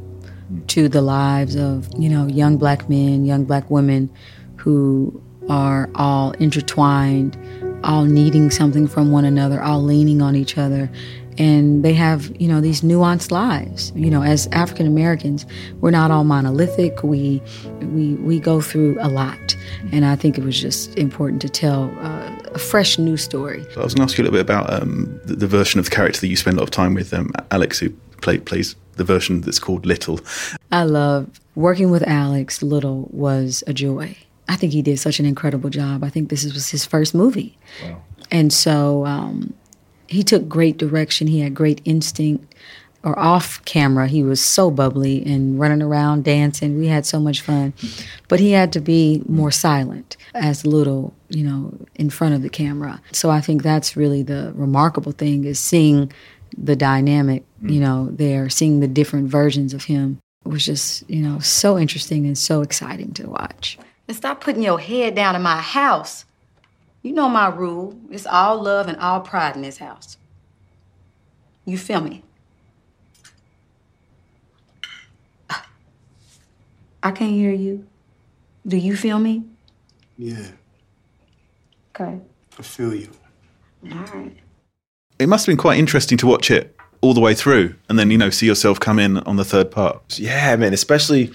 to 0.69 0.89
the 0.89 1.03
lives 1.03 1.57
of, 1.57 1.89
you 1.99 2.09
know, 2.09 2.27
young 2.27 2.57
black 2.57 2.89
men, 2.89 3.25
young 3.25 3.45
black 3.45 3.71
women 3.71 4.11
who 4.57 5.23
are 5.49 5.89
all 5.95 6.33
intertwined, 6.33 7.37
all 7.85 8.05
needing 8.05 8.51
something 8.51 8.87
from 8.87 9.11
one 9.11 9.25
another, 9.25 9.63
all 9.63 9.83
leaning 9.83 10.21
on 10.23 10.35
each 10.35 10.59
other. 10.59 10.91
And 11.39 11.85
they 11.85 11.93
have, 11.93 12.33
you 12.41 12.49
know, 12.49 12.61
these 12.61 12.81
nuanced 12.81 13.31
lives. 13.31 13.93
You 13.95 14.11
know, 14.11 14.23
as 14.23 14.49
African 14.49 14.89
Americans, 14.89 15.47
we're 15.81 15.93
not 15.93 16.11
all 16.11 16.25
monolithic. 16.25 17.05
We 17.05 17.41
we 17.81 18.15
we 18.15 18.41
go 18.41 18.61
through 18.61 18.97
a 19.01 19.09
lot. 19.09 19.57
And 19.93 20.05
I 20.05 20.17
think 20.17 20.37
it 20.37 20.45
was 20.45 20.61
just 20.61 20.99
important 20.99 21.41
to 21.43 21.49
tell 21.49 21.95
uh, 22.01 22.37
a 22.55 22.59
fresh 22.59 22.99
new 22.99 23.17
story. 23.17 23.65
I 23.77 23.85
was 23.85 23.95
going 23.95 24.09
to 24.09 24.11
ask 24.11 24.19
you 24.19 24.23
a 24.23 24.25
little 24.25 24.39
bit 24.39 24.41
about 24.41 24.83
um, 24.83 25.21
the, 25.25 25.37
the 25.37 25.47
version 25.47 25.79
of 25.79 25.85
the 25.85 25.93
character 25.93 26.21
that 26.21 26.27
you 26.27 26.37
spend 26.37 26.57
a 26.57 26.61
lot 26.61 26.65
of 26.65 26.73
time 26.73 26.95
with, 26.95 27.15
um, 27.15 27.31
Alex, 27.53 27.79
who 27.79 27.91
play, 28.21 28.39
plays 28.39 28.77
the 28.97 29.05
version 29.05 29.41
that's 29.41 29.59
called 29.59 29.87
Little. 29.87 30.21
I 30.73 30.85
love 30.85 31.41
working 31.55 31.91
with 31.91 32.03
Alex 32.07 32.63
Little 32.63 33.09
was 33.13 33.65
a 33.67 33.73
joy. 33.73 34.17
I 34.49 34.57
think 34.57 34.73
he 34.73 34.83
did 34.83 34.99
such 34.99 35.21
an 35.21 35.27
incredible 35.27 35.71
job. 35.71 36.03
I 36.03 36.09
think 36.09 36.31
this 36.31 36.45
was 36.45 36.71
his 36.71 36.87
first 36.87 37.15
movie. 37.15 37.57
And 38.31 38.53
so 38.53 39.05
um, 39.07 39.53
he 40.07 40.23
took 40.23 40.49
great 40.49 40.79
direction. 40.79 41.27
He 41.27 41.41
had 41.41 41.55
great 41.55 41.81
instinct. 41.85 42.55
Or 43.05 43.17
off 43.17 43.65
camera, 43.65 44.09
he 44.09 44.25
was 44.25 44.41
so 44.43 44.73
bubbly 44.73 45.25
and 45.25 45.59
running 45.61 45.83
around 45.83 46.25
dancing. 46.25 46.79
We 46.79 46.89
had 46.89 47.07
so 47.07 47.21
much 47.21 47.43
fun. 47.43 47.73
But 48.27 48.41
he 48.41 48.51
had 48.51 48.73
to 48.73 48.81
be 48.81 49.23
more 49.29 49.53
silent 49.53 50.17
as 50.35 50.67
little, 50.67 51.15
you 51.29 51.45
know, 51.45 51.73
in 51.95 52.11
front 52.11 52.35
of 52.35 52.43
the 52.43 52.49
camera. 52.49 53.01
So 53.13 53.31
I 53.31 53.41
think 53.41 53.63
that's 53.63 53.97
really 53.97 54.25
the 54.25 54.53
remarkable 54.57 55.13
thing 55.13 55.45
is 55.45 55.61
seeing 55.61 56.11
the 56.63 56.77
dynamic, 56.77 57.45
mm. 57.63 57.73
you 57.73 57.81
know, 57.81 58.09
there, 58.11 58.49
seeing 58.49 58.81
the 58.81 58.89
different 58.89 59.29
versions 59.29 59.75
of 59.75 59.85
him 59.85 60.19
It 60.45 60.49
was 60.49 60.65
just, 60.65 61.09
you 61.09 61.23
know, 61.23 61.39
so 61.39 61.79
interesting 61.79 62.27
and 62.27 62.37
so 62.37 62.63
exciting 62.63 63.13
to 63.15 63.29
watch. 63.29 63.79
And 64.07 64.17
stop 64.17 64.41
putting 64.41 64.63
your 64.63 64.79
head 64.79 65.15
down 65.15 65.37
in 65.37 65.43
my 65.43 65.61
house. 65.61 66.25
You 67.03 67.13
know 67.13 67.29
my 67.29 67.49
rule. 67.49 67.99
It's 68.11 68.27
all 68.27 68.63
love 68.63 68.89
and 68.89 68.97
all 68.99 69.21
pride 69.21 69.57
in 69.57 69.63
this 69.63 69.79
house. 69.79 70.17
You 71.65 71.79
feel 71.79 72.01
me? 72.01 72.23
I 77.03 77.13
can't 77.13 77.33
hear 77.33 77.53
you. 77.53 77.87
Do 78.67 78.77
you 78.77 78.97
feel 78.97 79.19
me? 79.19 79.45
Yeah, 80.17 80.49
Okay. 82.01 82.19
I 82.59 82.63
feel 82.63 82.95
you. 82.95 83.11
All 83.93 83.99
right. 84.15 84.37
It 85.19 85.29
must 85.29 85.47
have 85.47 85.53
been 85.53 85.61
quite 85.61 85.79
interesting 85.79 86.19
to 86.19 86.27
watch 86.27 86.51
it 86.51 86.75
all 87.01 87.15
the 87.15 87.21
way 87.21 87.35
through 87.35 87.75
and 87.89 87.99
then, 87.99 88.11
you 88.11 88.19
know, 88.19 88.31
see 88.31 88.47
yourself 88.47 88.81
come 88.81 88.99
in 88.99 89.19
on 89.19 89.37
the 89.37 89.45
third 89.45 89.71
part. 89.71 90.19
Yeah, 90.19 90.57
man, 90.57 90.73
especially 90.73 91.33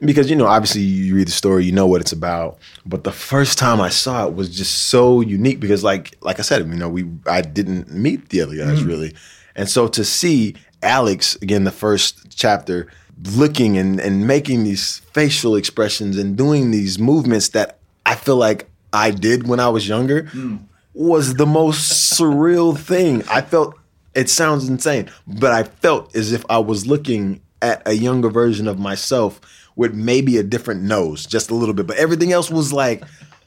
because 0.00 0.30
you 0.30 0.36
know, 0.36 0.46
obviously 0.46 0.80
you 0.80 1.14
read 1.14 1.28
the 1.28 1.32
story, 1.32 1.64
you 1.64 1.72
know 1.72 1.86
what 1.86 2.00
it's 2.00 2.12
about. 2.12 2.58
But 2.86 3.04
the 3.04 3.12
first 3.12 3.58
time 3.58 3.80
I 3.80 3.90
saw 3.90 4.26
it 4.26 4.34
was 4.34 4.54
just 4.54 4.88
so 4.88 5.20
unique 5.20 5.60
because 5.60 5.84
like 5.84 6.16
like 6.20 6.38
I 6.38 6.42
said, 6.42 6.66
you 6.66 6.74
know, 6.74 6.88
we 6.88 7.08
I 7.26 7.42
didn't 7.42 7.92
meet 7.92 8.30
the 8.30 8.40
other 8.40 8.56
guys 8.56 8.80
mm. 8.80 8.86
really. 8.86 9.14
And 9.54 9.68
so 9.68 9.88
to 9.88 10.04
see 10.04 10.54
Alex 10.82 11.36
again 11.42 11.64
the 11.64 11.70
first 11.70 12.36
chapter 12.36 12.86
looking 13.34 13.76
and, 13.76 14.00
and 14.00 14.26
making 14.26 14.64
these 14.64 15.00
facial 15.12 15.54
expressions 15.54 16.16
and 16.16 16.36
doing 16.36 16.70
these 16.70 16.98
movements 16.98 17.50
that 17.50 17.78
I 18.06 18.14
feel 18.14 18.36
like 18.36 18.68
I 18.92 19.10
did 19.10 19.46
when 19.46 19.60
I 19.60 19.68
was 19.68 19.86
younger 19.86 20.24
mm. 20.24 20.60
Was 20.94 21.34
the 21.34 21.46
most 21.46 22.18
surreal 22.18 22.76
thing. 22.76 23.22
I 23.28 23.40
felt 23.40 23.78
it 24.14 24.28
sounds 24.28 24.68
insane, 24.68 25.10
but 25.26 25.52
I 25.52 25.62
felt 25.62 26.14
as 26.16 26.32
if 26.32 26.44
I 26.50 26.58
was 26.58 26.86
looking 26.86 27.40
at 27.62 27.86
a 27.86 27.92
younger 27.92 28.30
version 28.30 28.66
of 28.66 28.78
myself 28.78 29.40
with 29.76 29.94
maybe 29.94 30.36
a 30.36 30.42
different 30.42 30.82
nose, 30.82 31.26
just 31.26 31.50
a 31.50 31.54
little 31.54 31.74
bit. 31.74 31.86
But 31.86 31.96
everything 31.96 32.32
else 32.32 32.50
was 32.50 32.72
like, 32.72 33.04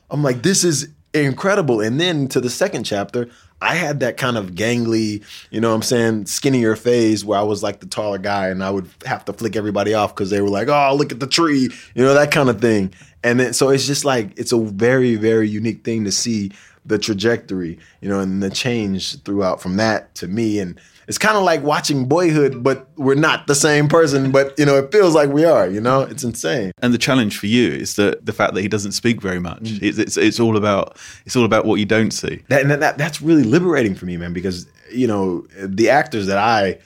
I'm 0.09 0.23
like, 0.23 0.41
this 0.41 0.63
is 0.63 0.89
incredible. 1.13 1.81
And 1.81 1.99
then 1.99 2.27
to 2.29 2.39
the 2.39 2.49
second 2.49 2.85
chapter, 2.85 3.29
I 3.61 3.75
had 3.75 4.01
that 4.01 4.17
kind 4.17 4.37
of 4.37 4.51
gangly, 4.51 5.23
you 5.49 5.61
know 5.61 5.69
what 5.69 5.75
I'm 5.75 5.81
saying, 5.83 6.25
skinnier 6.25 6.75
phase 6.75 7.23
where 7.23 7.39
I 7.39 7.43
was 7.43 7.63
like 7.63 7.79
the 7.79 7.85
taller 7.85 8.17
guy 8.17 8.49
and 8.49 8.63
I 8.63 8.69
would 8.69 8.89
have 9.05 9.23
to 9.25 9.33
flick 9.33 9.55
everybody 9.55 9.93
off 9.93 10.13
because 10.13 10.29
they 10.29 10.41
were 10.41 10.49
like, 10.49 10.67
oh, 10.67 10.95
look 10.95 11.11
at 11.11 11.19
the 11.19 11.27
tree, 11.27 11.69
you 11.95 12.03
know, 12.03 12.13
that 12.13 12.31
kind 12.31 12.49
of 12.49 12.59
thing. 12.59 12.93
And 13.23 13.39
then 13.39 13.53
so 13.53 13.69
it's 13.69 13.87
just 13.87 14.03
like, 14.03 14.37
it's 14.37 14.51
a 14.51 14.57
very, 14.57 15.15
very 15.15 15.47
unique 15.47 15.83
thing 15.83 16.03
to 16.03 16.11
see 16.11 16.51
the 16.85 16.99
trajectory, 16.99 17.79
you 18.01 18.09
know, 18.09 18.19
and 18.19 18.43
the 18.43 18.49
change 18.49 19.21
throughout 19.23 19.61
from 19.61 19.77
that 19.77 20.13
to 20.15 20.27
me. 20.27 20.59
And 20.59 20.79
it's 21.07 21.17
kind 21.17 21.37
of 21.37 21.43
like 21.43 21.63
watching 21.63 22.05
Boyhood, 22.05 22.63
but 22.63 22.87
we're 22.97 23.15
not 23.15 23.47
the 23.47 23.55
same 23.55 23.87
person, 23.87 24.31
but 24.31 24.57
you 24.57 24.65
know, 24.65 24.77
it 24.77 24.91
feels 24.91 25.15
like 25.15 25.29
we 25.29 25.45
are, 25.45 25.67
you 25.67 25.81
know, 25.81 26.01
it's 26.01 26.23
insane. 26.23 26.71
And 26.81 26.93
the 26.93 26.97
challenge 26.97 27.37
for 27.37 27.47
you 27.47 27.71
is 27.71 27.95
that 27.95 28.25
the 28.25 28.33
fact 28.33 28.53
that 28.53 28.61
he 28.61 28.67
doesn't 28.67 28.93
speak 28.93 29.21
very 29.21 29.39
much. 29.39 29.63
Mm. 29.63 29.83
It's, 29.83 29.97
it's 29.97 30.17
it's 30.17 30.39
all 30.39 30.57
about 30.57 30.97
it's 31.25 31.35
all 31.35 31.45
about 31.45 31.65
what 31.65 31.79
you 31.79 31.85
don't 31.85 32.11
see. 32.11 32.43
That, 32.49 32.61
and 32.61 32.71
that 32.71 32.97
that's 32.97 33.21
really 33.21 33.43
liberating 33.43 33.95
for 33.95 34.05
me, 34.05 34.17
man, 34.17 34.33
because 34.33 34.67
you 34.91 35.07
know 35.07 35.45
the 35.57 35.89
actors 35.89 36.27
that 36.27 36.37
I 36.37 36.79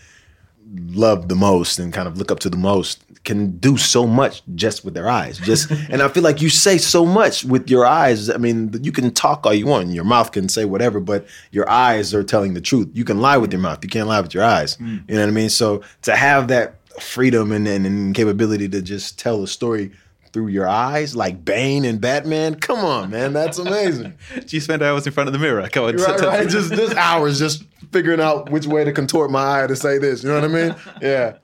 love 0.75 1.29
the 1.29 1.35
most 1.35 1.79
and 1.79 1.93
kind 1.93 2.07
of 2.07 2.17
look 2.17 2.31
up 2.31 2.39
to 2.39 2.49
the 2.49 2.57
most 2.57 3.01
can 3.27 3.57
do 3.57 3.75
so 3.77 4.07
much 4.07 4.41
just 4.55 4.85
with 4.85 4.93
their 4.93 5.09
eyes. 5.09 5.37
Just 5.37 5.69
and 5.89 6.01
I 6.01 6.07
feel 6.07 6.23
like 6.23 6.41
you 6.41 6.49
say 6.49 6.77
so 6.77 7.05
much 7.05 7.43
with 7.43 7.69
your 7.69 7.85
eyes. 7.85 8.29
I 8.29 8.37
mean, 8.37 8.73
you 8.81 8.93
can 8.93 9.13
talk 9.13 9.45
all 9.45 9.53
you 9.53 9.67
want, 9.67 9.89
your 9.89 10.05
mouth 10.05 10.31
can 10.31 10.47
say 10.47 10.63
whatever, 10.63 11.01
but 11.01 11.27
your 11.51 11.69
eyes 11.69 12.13
are 12.13 12.23
telling 12.23 12.53
the 12.53 12.61
truth. 12.61 12.87
You 12.93 13.03
can 13.03 13.19
lie 13.19 13.37
with 13.37 13.51
your 13.51 13.61
mouth, 13.61 13.83
you 13.83 13.89
can't 13.89 14.07
lie 14.07 14.21
with 14.21 14.33
your 14.33 14.45
eyes. 14.45 14.75
Hmm. 14.75 14.99
You 15.07 15.15
know 15.15 15.21
what 15.21 15.27
I 15.27 15.31
mean? 15.31 15.49
So 15.49 15.83
to 16.03 16.15
have 16.15 16.47
that 16.47 16.75
freedom 17.01 17.51
and, 17.51 17.67
and, 17.67 17.85
and 17.85 18.15
capability 18.15 18.69
to 18.69 18.81
just 18.81 19.19
tell 19.19 19.43
a 19.43 19.47
story 19.47 19.91
through 20.31 20.47
your 20.47 20.67
eyes, 20.67 21.13
like 21.13 21.43
Bane 21.43 21.83
and 21.83 21.99
Batman, 21.99 22.55
come 22.55 22.79
on, 22.79 23.09
man, 23.09 23.33
that's 23.33 23.57
amazing. 23.57 24.13
Do 24.35 24.55
you 24.55 24.61
spend 24.61 24.81
hours 24.81 25.05
in 25.05 25.11
front 25.11 25.27
of 25.27 25.33
the 25.33 25.39
mirror? 25.39 25.67
Come 25.67 25.83
on, 25.83 25.97
Right, 25.97 26.19
right. 26.21 26.49
Just 26.57 26.69
this 26.69 26.93
hours 26.95 27.39
just 27.39 27.65
figuring 27.91 28.21
out 28.21 28.49
which 28.51 28.67
way 28.67 28.85
to 28.85 28.93
contort 28.93 29.31
my 29.31 29.63
eye 29.63 29.67
to 29.67 29.75
say 29.75 29.97
this. 29.97 30.23
You 30.23 30.29
know 30.29 30.35
what 30.35 30.45
I 30.45 30.47
mean? 30.47 30.75
Yeah. 31.01 31.37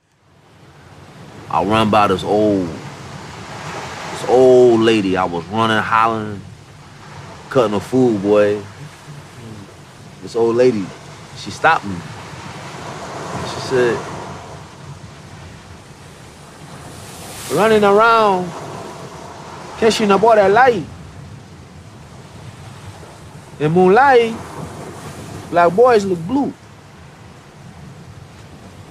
I 1.54 1.62
run 1.62 1.88
by 1.88 2.08
this 2.08 2.24
old, 2.24 2.66
this 2.66 4.24
old 4.28 4.80
lady. 4.80 5.16
I 5.16 5.22
was 5.22 5.44
running, 5.44 5.78
hollering, 5.78 6.40
cutting 7.48 7.76
a 7.76 7.78
fool, 7.78 8.18
boy. 8.18 8.60
This 10.20 10.34
old 10.34 10.56
lady, 10.56 10.84
she 11.36 11.52
stopped 11.52 11.84
me. 11.84 11.94
She 11.94 13.60
said, 13.68 13.96
running 17.52 17.84
around, 17.84 18.50
catching 19.78 20.10
a 20.10 20.18
boy 20.18 20.34
that 20.34 20.50
light. 20.50 20.84
In 23.60 23.70
moonlight, 23.70 24.34
black 25.50 25.72
boys 25.72 26.04
look 26.04 26.18
blue. 26.26 26.52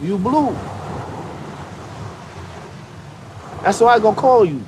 You 0.01 0.17
blue. 0.17 0.57
That's 3.63 3.79
why 3.79 3.93
I 3.93 3.99
gonna 3.99 4.15
call 4.15 4.43
you. 4.43 4.61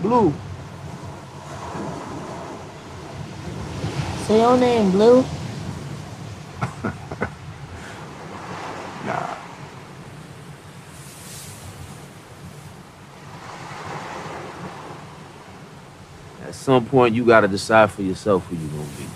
Blue. 0.00 0.32
Say 4.26 4.40
your 4.40 4.56
name, 4.56 4.90
Blue. 4.90 5.22
Nah. 9.06 9.36
At 16.46 16.54
some 16.54 16.84
point, 16.86 17.14
you 17.14 17.24
gotta 17.24 17.48
decide 17.48 17.90
for 17.90 18.02
yourself 18.02 18.46
who 18.46 18.56
you 18.56 18.66
gonna 18.68 18.82
be. 18.98 19.06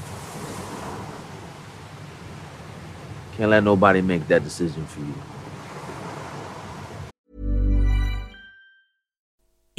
Can't 3.37 3.51
let 3.51 3.65
nobody 3.65 4.03
make 4.03 4.29
that 4.29 4.45
decision 4.45 4.85
for 4.87 5.01
you. 5.01 5.15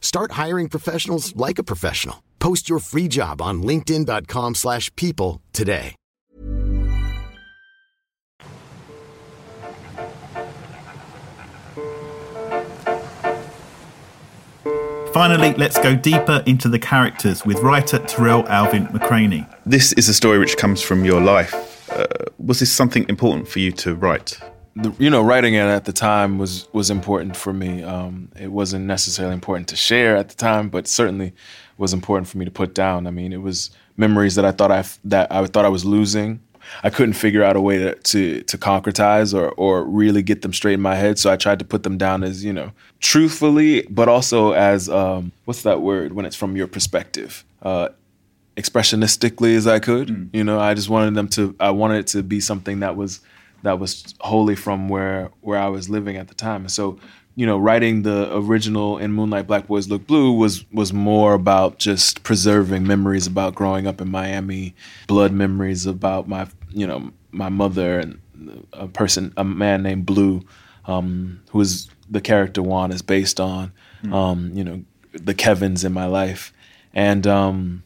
Start 0.00 0.32
hiring 0.32 0.68
professionals 0.68 1.34
like 1.36 1.58
a 1.58 1.64
professional. 1.64 2.22
Post 2.40 2.68
your 2.68 2.80
free 2.80 3.06
job 3.06 3.40
on 3.40 3.62
linkedin.com/people 3.62 4.54
slash 4.54 4.94
people 4.96 5.40
today. 5.52 5.94
Finally, 15.12 15.54
let's 15.54 15.76
go 15.78 15.96
deeper 15.96 16.42
into 16.46 16.68
the 16.68 16.78
characters 16.78 17.44
with 17.44 17.58
writer 17.58 17.98
Tarell 17.98 18.46
Alvin 18.48 18.86
McCraney. 18.86 19.44
This 19.66 19.92
is 19.94 20.08
a 20.08 20.14
story 20.14 20.38
which 20.38 20.56
comes 20.56 20.80
from 20.80 21.04
your 21.04 21.20
life. 21.20 21.52
Uh, 21.90 22.06
was 22.38 22.60
this 22.60 22.72
something 22.72 23.04
important 23.08 23.48
for 23.48 23.58
you 23.58 23.72
to 23.72 23.96
write? 23.96 24.38
The, 24.82 24.94
you 24.98 25.10
know, 25.10 25.22
writing 25.22 25.54
it 25.54 25.60
at 25.60 25.84
the 25.84 25.92
time 25.92 26.38
was 26.38 26.68
was 26.72 26.90
important 26.90 27.36
for 27.36 27.52
me. 27.52 27.82
Um, 27.82 28.30
it 28.38 28.48
wasn't 28.48 28.86
necessarily 28.86 29.34
important 29.34 29.68
to 29.68 29.76
share 29.76 30.16
at 30.16 30.28
the 30.28 30.34
time, 30.34 30.68
but 30.68 30.86
certainly 30.86 31.32
was 31.78 31.92
important 31.92 32.28
for 32.28 32.38
me 32.38 32.44
to 32.44 32.50
put 32.50 32.74
down. 32.74 33.06
I 33.06 33.10
mean, 33.10 33.32
it 33.32 33.42
was 33.42 33.70
memories 33.96 34.34
that 34.34 34.44
I 34.44 34.52
thought 34.52 34.70
I 34.70 34.84
that 35.04 35.30
I 35.32 35.44
thought 35.46 35.64
I 35.64 35.68
was 35.68 35.84
losing. 35.84 36.40
I 36.84 36.90
couldn't 36.90 37.14
figure 37.14 37.42
out 37.42 37.56
a 37.56 37.60
way 37.60 37.78
to 37.78 37.94
to, 37.94 38.42
to 38.42 38.58
concretize 38.58 39.34
or 39.34 39.50
or 39.52 39.84
really 39.84 40.22
get 40.22 40.42
them 40.42 40.52
straight 40.52 40.74
in 40.74 40.80
my 40.80 40.94
head. 40.94 41.18
So 41.18 41.30
I 41.30 41.36
tried 41.36 41.58
to 41.60 41.64
put 41.64 41.82
them 41.82 41.98
down 41.98 42.22
as 42.22 42.44
you 42.44 42.52
know, 42.52 42.72
truthfully, 43.00 43.82
but 43.90 44.08
also 44.08 44.52
as 44.52 44.88
um, 44.88 45.32
what's 45.44 45.62
that 45.62 45.80
word 45.80 46.12
when 46.12 46.26
it's 46.26 46.36
from 46.36 46.56
your 46.56 46.66
perspective. 46.66 47.44
Uh, 47.62 47.88
expressionistically 48.56 49.56
as 49.56 49.66
I 49.66 49.78
could, 49.78 50.28
you 50.32 50.44
know, 50.44 50.60
I 50.60 50.74
just 50.74 50.88
wanted 50.88 51.14
them 51.14 51.28
to. 51.28 51.54
I 51.60 51.70
wanted 51.70 52.00
it 52.00 52.06
to 52.08 52.22
be 52.22 52.40
something 52.40 52.80
that 52.80 52.96
was 52.96 53.20
that 53.62 53.78
was 53.78 54.14
wholly 54.20 54.56
from 54.56 54.88
where 54.88 55.30
where 55.40 55.58
I 55.58 55.68
was 55.68 55.88
living 55.88 56.16
at 56.16 56.28
the 56.28 56.34
time. 56.34 56.62
And 56.62 56.70
so, 56.70 56.98
you 57.36 57.46
know, 57.46 57.58
writing 57.58 58.02
the 58.02 58.34
original 58.36 58.98
in 58.98 59.12
Moonlight 59.12 59.46
Black 59.46 59.66
Boys 59.66 59.88
Look 59.88 60.06
Blue 60.06 60.32
was 60.32 60.64
was 60.72 60.92
more 60.92 61.34
about 61.34 61.78
just 61.78 62.22
preserving 62.22 62.86
memories 62.86 63.26
about 63.26 63.54
growing 63.54 63.86
up 63.86 64.00
in 64.00 64.10
Miami, 64.10 64.74
blood 65.06 65.32
memories 65.32 65.86
about 65.86 66.28
my 66.28 66.46
you 66.70 66.86
know 66.86 67.10
my 67.30 67.48
mother 67.48 67.98
and 67.98 68.20
a 68.72 68.88
person 68.88 69.32
a 69.36 69.44
man 69.44 69.82
named 69.82 70.06
Blue, 70.06 70.42
um, 70.86 71.40
who 71.50 71.60
is 71.60 71.88
the 72.08 72.20
character 72.20 72.62
Juan 72.62 72.92
is 72.92 73.02
based 73.02 73.40
on. 73.40 73.72
Mm. 74.02 74.14
Um, 74.14 74.50
you 74.54 74.64
know, 74.64 74.82
the 75.12 75.34
Kevins 75.34 75.84
in 75.84 75.92
my 75.92 76.06
life, 76.06 76.52
and 76.94 77.26
um, 77.26 77.82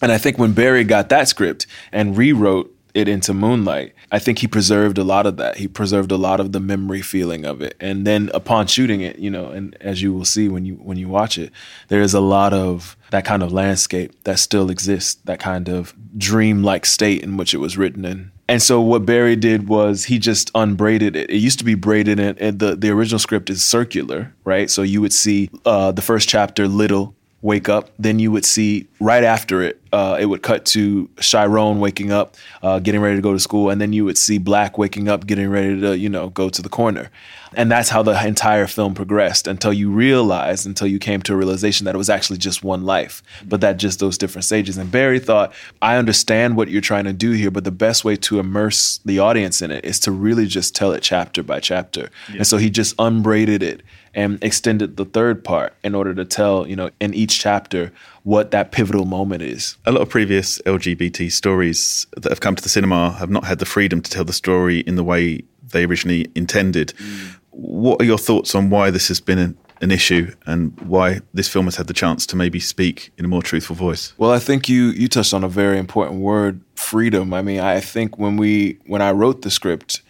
and 0.00 0.10
I 0.12 0.18
think 0.18 0.38
when 0.38 0.52
Barry 0.52 0.84
got 0.84 1.08
that 1.10 1.28
script 1.28 1.66
and 1.92 2.16
rewrote 2.16 2.74
it 2.98 3.08
into 3.08 3.32
Moonlight, 3.32 3.94
I 4.10 4.18
think 4.18 4.38
he 4.38 4.48
preserved 4.48 4.98
a 4.98 5.04
lot 5.04 5.26
of 5.26 5.36
that. 5.36 5.56
He 5.56 5.68
preserved 5.68 6.12
a 6.12 6.16
lot 6.16 6.40
of 6.40 6.52
the 6.52 6.60
memory 6.60 7.02
feeling 7.02 7.44
of 7.44 7.62
it. 7.62 7.76
And 7.80 8.06
then 8.06 8.30
upon 8.34 8.66
shooting 8.66 9.00
it, 9.00 9.18
you 9.18 9.30
know, 9.30 9.46
and 9.46 9.76
as 9.80 10.02
you 10.02 10.12
will 10.12 10.24
see 10.24 10.48
when 10.48 10.64
you 10.64 10.74
when 10.74 10.98
you 10.98 11.08
watch 11.08 11.38
it, 11.38 11.52
there 11.88 12.02
is 12.02 12.14
a 12.14 12.20
lot 12.20 12.52
of 12.52 12.96
that 13.10 13.24
kind 13.24 13.42
of 13.42 13.52
landscape 13.52 14.12
that 14.24 14.38
still 14.38 14.68
exists, 14.70 15.14
that 15.24 15.40
kind 15.40 15.68
of 15.68 15.94
dream-like 16.18 16.84
state 16.84 17.22
in 17.22 17.36
which 17.36 17.54
it 17.54 17.58
was 17.58 17.78
written 17.78 18.04
in. 18.04 18.32
And 18.50 18.62
so 18.62 18.80
what 18.80 19.04
Barry 19.04 19.36
did 19.36 19.68
was 19.68 20.04
he 20.06 20.18
just 20.18 20.50
unbraided 20.54 21.14
it. 21.16 21.30
It 21.30 21.36
used 21.36 21.58
to 21.58 21.64
be 21.64 21.74
braided, 21.74 22.18
and, 22.18 22.38
and 22.38 22.58
the 22.58 22.74
the 22.76 22.90
original 22.90 23.18
script 23.18 23.50
is 23.50 23.62
circular, 23.62 24.34
right? 24.44 24.70
So 24.70 24.82
you 24.82 25.00
would 25.02 25.12
see 25.12 25.50
uh, 25.66 25.92
the 25.92 26.02
first 26.02 26.28
chapter, 26.28 26.66
little, 26.66 27.14
wake 27.40 27.68
up. 27.68 27.90
Then 27.98 28.18
you 28.18 28.32
would 28.32 28.44
see 28.44 28.86
right 29.00 29.22
after 29.22 29.62
it, 29.62 29.80
uh, 29.92 30.18
it 30.20 30.26
would 30.26 30.42
cut 30.42 30.64
to 30.66 31.08
Chiron 31.20 31.78
waking 31.80 32.10
up, 32.10 32.36
uh, 32.62 32.78
getting 32.78 33.00
ready 33.00 33.16
to 33.16 33.22
go 33.22 33.32
to 33.32 33.38
school, 33.38 33.70
and 33.70 33.80
then 33.80 33.92
you 33.92 34.04
would 34.04 34.18
see 34.18 34.38
Black 34.38 34.76
waking 34.76 35.08
up, 35.08 35.26
getting 35.26 35.48
ready 35.48 35.80
to 35.80 35.96
you 35.96 36.08
know 36.08 36.30
go 36.30 36.48
to 36.48 36.60
the 36.60 36.68
corner, 36.68 37.10
and 37.54 37.70
that's 37.70 37.88
how 37.88 38.02
the 38.02 38.26
entire 38.26 38.66
film 38.66 38.94
progressed 38.94 39.46
until 39.46 39.72
you 39.72 39.90
realized, 39.90 40.66
until 40.66 40.86
you 40.86 40.98
came 40.98 41.22
to 41.22 41.32
a 41.32 41.36
realization 41.36 41.84
that 41.86 41.94
it 41.94 41.98
was 41.98 42.10
actually 42.10 42.38
just 42.38 42.62
one 42.62 42.84
life, 42.84 43.22
but 43.46 43.60
that 43.60 43.78
just 43.78 44.00
those 44.00 44.18
different 44.18 44.44
stages. 44.44 44.76
And 44.76 44.90
Barry 44.90 45.18
thought, 45.18 45.52
I 45.80 45.96
understand 45.96 46.56
what 46.56 46.68
you're 46.68 46.80
trying 46.80 47.04
to 47.04 47.12
do 47.12 47.30
here, 47.32 47.50
but 47.50 47.64
the 47.64 47.70
best 47.70 48.04
way 48.04 48.16
to 48.16 48.38
immerse 48.38 49.00
the 49.04 49.20
audience 49.20 49.62
in 49.62 49.70
it 49.70 49.84
is 49.84 50.00
to 50.00 50.10
really 50.10 50.46
just 50.46 50.74
tell 50.74 50.92
it 50.92 51.02
chapter 51.02 51.42
by 51.42 51.60
chapter. 51.60 52.10
Yeah. 52.28 52.38
And 52.38 52.46
so 52.46 52.56
he 52.58 52.68
just 52.68 52.94
unbraided 52.98 53.62
it 53.62 53.82
and 54.18 54.42
extended 54.42 54.96
the 54.96 55.04
third 55.04 55.44
part 55.44 55.74
in 55.84 55.94
order 55.94 56.12
to 56.12 56.24
tell, 56.24 56.66
you 56.66 56.74
know, 56.74 56.90
in 56.98 57.14
each 57.14 57.38
chapter 57.38 57.92
what 58.24 58.50
that 58.50 58.72
pivotal 58.72 59.04
moment 59.04 59.42
is. 59.42 59.76
A 59.86 59.92
lot 59.92 60.00
of 60.00 60.08
previous 60.08 60.60
LGBT 60.62 61.30
stories 61.30 62.04
that 62.16 62.28
have 62.28 62.40
come 62.40 62.56
to 62.56 62.62
the 62.62 62.68
cinema 62.68 63.12
have 63.12 63.30
not 63.30 63.44
had 63.44 63.60
the 63.60 63.64
freedom 63.64 64.02
to 64.02 64.10
tell 64.10 64.24
the 64.24 64.32
story 64.32 64.80
in 64.80 64.96
the 64.96 65.04
way 65.04 65.44
they 65.62 65.84
originally 65.84 66.26
intended. 66.34 66.88
Mm. 66.98 67.36
what 67.52 68.02
are 68.02 68.04
your 68.04 68.18
thoughts 68.18 68.56
on 68.56 68.70
why 68.70 68.90
this 68.90 69.06
has 69.06 69.20
been 69.20 69.38
an, 69.38 69.56
an 69.80 69.92
issue 69.92 70.34
and 70.46 70.78
why 70.80 71.20
this 71.32 71.48
film 71.48 71.66
has 71.66 71.76
had 71.76 71.86
the 71.86 71.94
chance 71.94 72.26
to 72.26 72.34
maybe 72.34 72.58
speak 72.58 73.12
in 73.18 73.24
a 73.24 73.28
more 73.28 73.42
truthful 73.42 73.76
voice? 73.76 74.14
Well, 74.18 74.32
I 74.32 74.40
think 74.40 74.68
you 74.68 74.86
you 74.86 75.06
touched 75.06 75.32
on 75.32 75.44
a 75.44 75.48
very 75.48 75.78
important 75.78 76.20
word, 76.20 76.60
freedom. 76.74 77.32
I 77.32 77.42
mean, 77.42 77.60
I 77.60 77.78
think 77.78 78.18
when 78.18 78.36
we 78.36 78.78
when 78.86 79.00
I 79.00 79.12
wrote 79.12 79.42
the 79.42 79.50
script, 79.50 80.02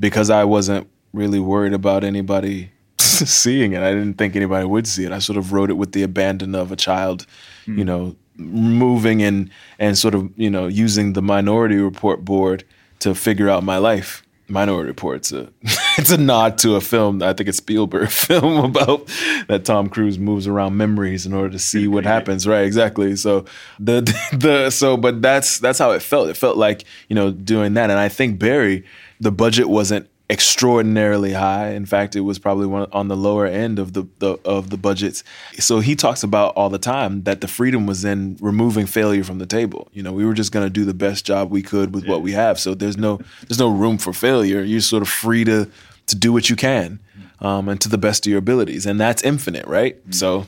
because 0.00 0.30
I 0.30 0.42
wasn't 0.42 0.88
really 1.12 1.38
worried 1.38 1.74
about 1.74 2.02
anybody 2.02 2.71
seeing 3.28 3.72
it, 3.72 3.82
I 3.82 3.90
didn't 3.92 4.14
think 4.14 4.36
anybody 4.36 4.66
would 4.66 4.86
see 4.86 5.04
it. 5.04 5.12
I 5.12 5.18
sort 5.18 5.36
of 5.36 5.52
wrote 5.52 5.70
it 5.70 5.74
with 5.74 5.92
the 5.92 6.02
abandon 6.02 6.54
of 6.54 6.72
a 6.72 6.76
child, 6.76 7.26
Hmm. 7.66 7.78
you 7.78 7.84
know, 7.84 8.16
moving 8.36 9.22
and 9.22 9.50
and 9.78 9.96
sort 9.96 10.14
of 10.14 10.30
you 10.36 10.50
know 10.50 10.66
using 10.66 11.12
the 11.12 11.22
Minority 11.22 11.76
Report 11.76 12.24
board 12.24 12.64
to 13.00 13.14
figure 13.14 13.48
out 13.48 13.62
my 13.64 13.78
life. 13.78 14.22
Minority 14.48 14.88
Report's 14.88 15.32
It's 15.32 15.48
a 15.66 15.78
it's 15.98 16.10
a 16.10 16.16
nod 16.18 16.58
to 16.58 16.74
a 16.76 16.80
film. 16.80 17.22
I 17.22 17.32
think 17.32 17.48
it's 17.48 17.58
Spielberg 17.58 18.10
film 18.28 18.64
about 18.64 19.06
that 19.48 19.64
Tom 19.64 19.88
Cruise 19.88 20.18
moves 20.18 20.46
around 20.46 20.76
memories 20.76 21.24
in 21.24 21.32
order 21.32 21.50
to 21.50 21.58
see 21.58 21.86
what 21.88 22.04
happens. 22.04 22.46
Right, 22.46 22.64
exactly. 22.64 23.16
So 23.16 23.44
the 23.78 24.00
the 24.32 24.70
so 24.70 24.96
but 24.96 25.22
that's 25.22 25.58
that's 25.58 25.78
how 25.78 25.92
it 25.92 26.02
felt. 26.02 26.28
It 26.28 26.36
felt 26.36 26.56
like 26.56 26.84
you 27.08 27.14
know 27.14 27.30
doing 27.30 27.74
that, 27.74 27.90
and 27.90 27.98
I 27.98 28.08
think 28.08 28.38
Barry, 28.38 28.84
the 29.20 29.30
budget 29.32 29.68
wasn't 29.68 30.08
extraordinarily 30.32 31.34
high. 31.34 31.72
In 31.72 31.84
fact, 31.84 32.16
it 32.16 32.22
was 32.22 32.38
probably 32.38 32.66
one 32.66 32.88
on 32.90 33.08
the 33.08 33.16
lower 33.16 33.44
end 33.44 33.78
of 33.78 33.92
the, 33.92 34.04
the 34.18 34.38
of 34.46 34.70
the 34.70 34.78
budgets. 34.78 35.22
So 35.58 35.80
he 35.80 35.94
talks 35.94 36.22
about 36.22 36.54
all 36.56 36.70
the 36.70 36.78
time 36.78 37.24
that 37.24 37.42
the 37.42 37.48
freedom 37.48 37.86
was 37.86 38.02
in 38.02 38.38
removing 38.40 38.86
failure 38.86 39.24
from 39.24 39.38
the 39.38 39.44
table. 39.44 39.88
You 39.92 40.02
know, 40.02 40.12
we 40.14 40.24
were 40.24 40.32
just 40.32 40.50
going 40.50 40.64
to 40.64 40.70
do 40.70 40.86
the 40.86 40.94
best 40.94 41.26
job 41.26 41.50
we 41.50 41.60
could 41.60 41.94
with 41.94 42.08
what 42.08 42.22
we 42.22 42.32
have. 42.32 42.58
So 42.58 42.74
there's 42.74 42.96
no 42.96 43.20
there's 43.46 43.58
no 43.58 43.68
room 43.68 43.98
for 43.98 44.14
failure. 44.14 44.62
You're 44.62 44.80
sort 44.80 45.02
of 45.02 45.08
free 45.08 45.44
to 45.44 45.70
to 46.06 46.16
do 46.16 46.32
what 46.32 46.48
you 46.48 46.56
can 46.56 46.98
um, 47.40 47.68
and 47.68 47.78
to 47.82 47.90
the 47.90 47.98
best 47.98 48.26
of 48.26 48.30
your 48.30 48.38
abilities, 48.38 48.86
and 48.86 48.98
that's 48.98 49.22
infinite, 49.22 49.66
right? 49.66 49.98
So. 50.10 50.46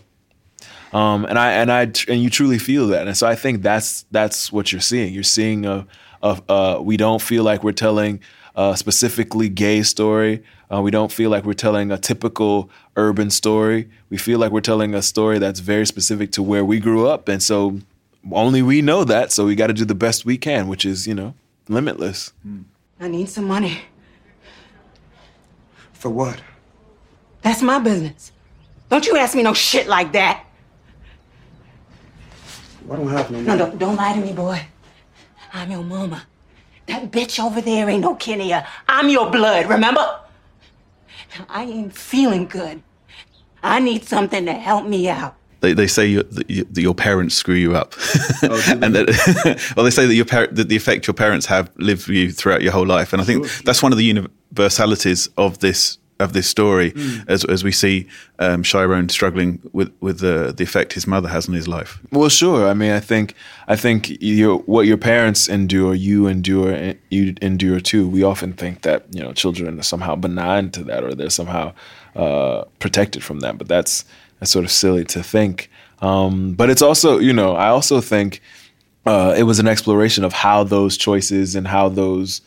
Um, 0.95 1.25
and 1.25 1.37
I 1.37 1.51
and 1.55 1.73
I 1.73 1.83
and 2.07 2.23
you 2.23 2.31
truly 2.31 2.57
feel 2.57 2.87
that, 2.89 3.09
and 3.09 3.17
so 3.17 3.27
I 3.27 3.35
think 3.35 3.63
that's 3.63 4.05
that's 4.13 4.53
what 4.53 4.71
you're 4.71 4.81
seeing. 4.81 5.13
You're 5.13 5.25
seeing 5.25 5.67
a, 5.67 5.89
a, 6.23 6.41
a 6.49 6.81
we 6.83 6.97
don't 6.97 7.21
feel 7.21 7.43
like 7.43 7.65
we're 7.65 7.73
telling 7.73 8.21
a 8.55 8.77
specifically 8.77 9.49
gay 9.49 9.83
story. 9.83 10.43
Uh, 10.73 10.81
we 10.81 10.91
don't 10.91 11.13
feel 11.13 11.31
like 11.31 11.45
we're 11.45 11.53
telling 11.53 11.91
a 11.91 11.99
typical 11.99 12.71
urban 12.97 13.31
story. 13.31 13.89
We 14.11 14.17
feel 14.17 14.39
like 14.39 14.53
we're 14.53 14.61
telling 14.61 14.95
a 14.95 15.03
story 15.03 15.39
that's 15.39 15.61
very 15.61 15.87
specific 15.87 16.33
to 16.33 16.43
where 16.43 16.65
we 16.65 16.81
grew 16.81 17.07
up, 17.07 17.29
and 17.29 17.43
so 17.43 17.79
only 18.33 18.63
we 18.63 18.83
know 18.83 19.05
that. 19.05 19.33
So 19.33 19.47
we 19.47 19.55
got 19.55 19.67
to 19.69 19.75
do 19.75 19.85
the 19.85 19.95
best 19.95 20.25
we 20.25 20.39
can, 20.39 20.69
which 20.69 20.85
is 20.85 21.07
you 21.07 21.15
know 21.15 21.35
limitless. 21.69 22.33
I 23.01 23.09
need 23.09 23.29
some 23.29 23.47
money. 23.47 23.79
For 25.93 26.11
what? 26.11 26.41
That's 27.43 27.63
my 27.63 27.79
business. 27.79 28.33
Don't 28.89 29.07
you 29.07 29.17
ask 29.17 29.35
me 29.35 29.43
no 29.43 29.55
shit 29.55 29.87
like 29.87 30.13
that. 30.13 30.45
I 32.91 32.97
don't 32.97 33.09
have 33.09 33.31
no 33.31 33.41
No, 33.41 33.57
don't, 33.57 33.79
don't 33.79 33.97
lie 33.97 34.13
to 34.13 34.21
me, 34.21 34.33
boy. 34.33 34.61
I'm 35.53 35.71
your 35.71 35.83
mama. 35.83 36.27
That 36.87 37.11
bitch 37.11 37.43
over 37.43 37.61
there 37.61 37.89
ain't 37.89 38.03
no 38.03 38.15
Kenya. 38.15 38.57
Uh, 38.57 38.69
I'm 38.89 39.09
your 39.09 39.31
blood, 39.31 39.69
remember? 39.69 40.21
I 41.49 41.65
ain't 41.65 41.97
feeling 41.97 42.47
good. 42.47 42.83
I 43.63 43.81
need 43.81 44.05
something 44.05 44.45
to 44.47 44.53
help 44.53 44.87
me 44.87 45.09
out. 45.09 45.37
They, 45.61 45.73
they 45.73 45.87
say 45.87 46.07
you, 46.07 46.23
that, 46.25 46.51
you, 46.51 46.65
that 46.65 46.83
your 46.83 46.95
parents 46.95 47.35
screw 47.35 47.55
you 47.55 47.75
up, 47.75 47.95
oh, 48.43 48.63
and 48.83 48.95
that, 48.95 49.73
well, 49.77 49.85
they 49.85 49.91
say 49.91 50.05
that 50.05 50.15
your 50.15 50.27
par- 50.27 50.49
that 50.49 50.69
the 50.69 50.77
effect 50.77 51.07
your 51.07 51.15
parents 51.15 51.47
have 51.47 51.71
lived 51.79 52.07
with 52.07 52.17
you 52.17 52.33
throughout 52.33 52.61
your 52.61 52.73
whole 52.73 52.87
life, 52.87 53.15
and 53.15 53.23
I 53.23 53.25
think 53.25 53.49
that's 53.65 53.83
one 53.83 53.91
of 53.91 53.97
the 53.97 54.05
universalities 54.05 55.27
of 55.39 55.61
this 55.61 55.97
of 56.21 56.33
this 56.33 56.47
story, 56.47 56.93
as 57.29 57.45
as 57.45 57.65
we 57.65 57.73
see 57.73 58.07
um, 58.39 58.63
Chiron 58.63 59.09
struggling 59.09 59.61
with 59.73 59.93
with 60.01 60.21
the 60.21 60.55
the 60.57 60.63
effect 60.63 60.93
his 60.93 61.07
mother 61.07 61.29
has 61.29 61.49
on 61.49 61.55
his 61.55 61.67
life. 61.67 61.99
Well, 62.13 62.29
sure. 62.29 62.69
I 62.69 62.75
mean, 62.75 62.93
I 62.93 63.01
think 63.01 63.35
I 63.67 63.77
think 63.77 64.11
you 64.23 64.59
what 64.67 64.87
your 64.87 64.97
parents 64.97 65.49
endure, 65.49 65.95
you 65.95 66.27
endure, 66.27 66.95
you 67.11 67.35
endure 67.43 67.81
too. 67.81 68.09
We 68.09 68.23
often 68.23 68.53
think 68.53 68.83
that 68.83 69.07
you 69.11 69.23
know 69.23 69.33
children 69.33 69.79
are 69.79 69.83
somehow 69.83 70.15
benign 70.15 70.71
to 70.71 70.85
that, 70.85 71.03
or 71.03 71.15
they're 71.15 71.31
somehow 71.31 71.73
uh, 72.15 72.65
protected 72.79 73.25
from 73.25 73.41
that. 73.41 73.59
But 73.59 73.69
that's 73.69 74.05
that's 74.39 74.53
sort 74.53 74.65
of 74.65 74.71
silly 74.71 75.05
to 75.07 75.23
think. 75.23 75.71
Um, 76.01 76.53
but 76.53 76.71
it's 76.71 76.83
also, 76.83 77.19
you 77.19 77.33
know, 77.33 77.55
I 77.55 77.69
also 77.69 78.01
think 78.01 78.43
uh, 79.07 79.35
it 79.37 79.45
was 79.45 79.59
an 79.59 79.67
exploration 79.69 80.25
of 80.25 80.33
how 80.33 80.65
those 80.65 80.97
choices 80.97 81.55
and 81.55 81.67
how 81.67 81.89
those 81.89 82.41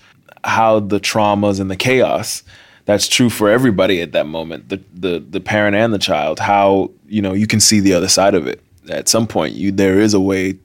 how 0.43 0.79
the 0.79 0.99
traumas 0.99 1.59
and 1.59 1.69
the 1.69 1.75
chaos 1.75 2.43
that's 2.87 3.07
true 3.07 3.29
for 3.29 3.49
everybody 3.49 4.01
at 4.01 4.13
that 4.13 4.25
moment 4.25 4.69
the 4.69 4.81
the 4.93 5.19
the 5.19 5.41
parent 5.41 5.75
and 5.75 5.93
the 5.93 5.99
child 5.99 6.39
how 6.39 6.89
you 7.05 7.21
know 7.21 7.33
you 7.33 7.45
can 7.45 7.59
see 7.59 7.79
the 7.79 7.93
other 7.93 8.07
side 8.07 8.33
of 8.33 8.47
it. 8.47 8.63
At 8.89 9.09
some 9.09 9.27
point 9.27 9.53
you 9.53 9.71
there 9.71 9.99
is 9.99 10.13
a 10.13 10.19
way 10.19 10.57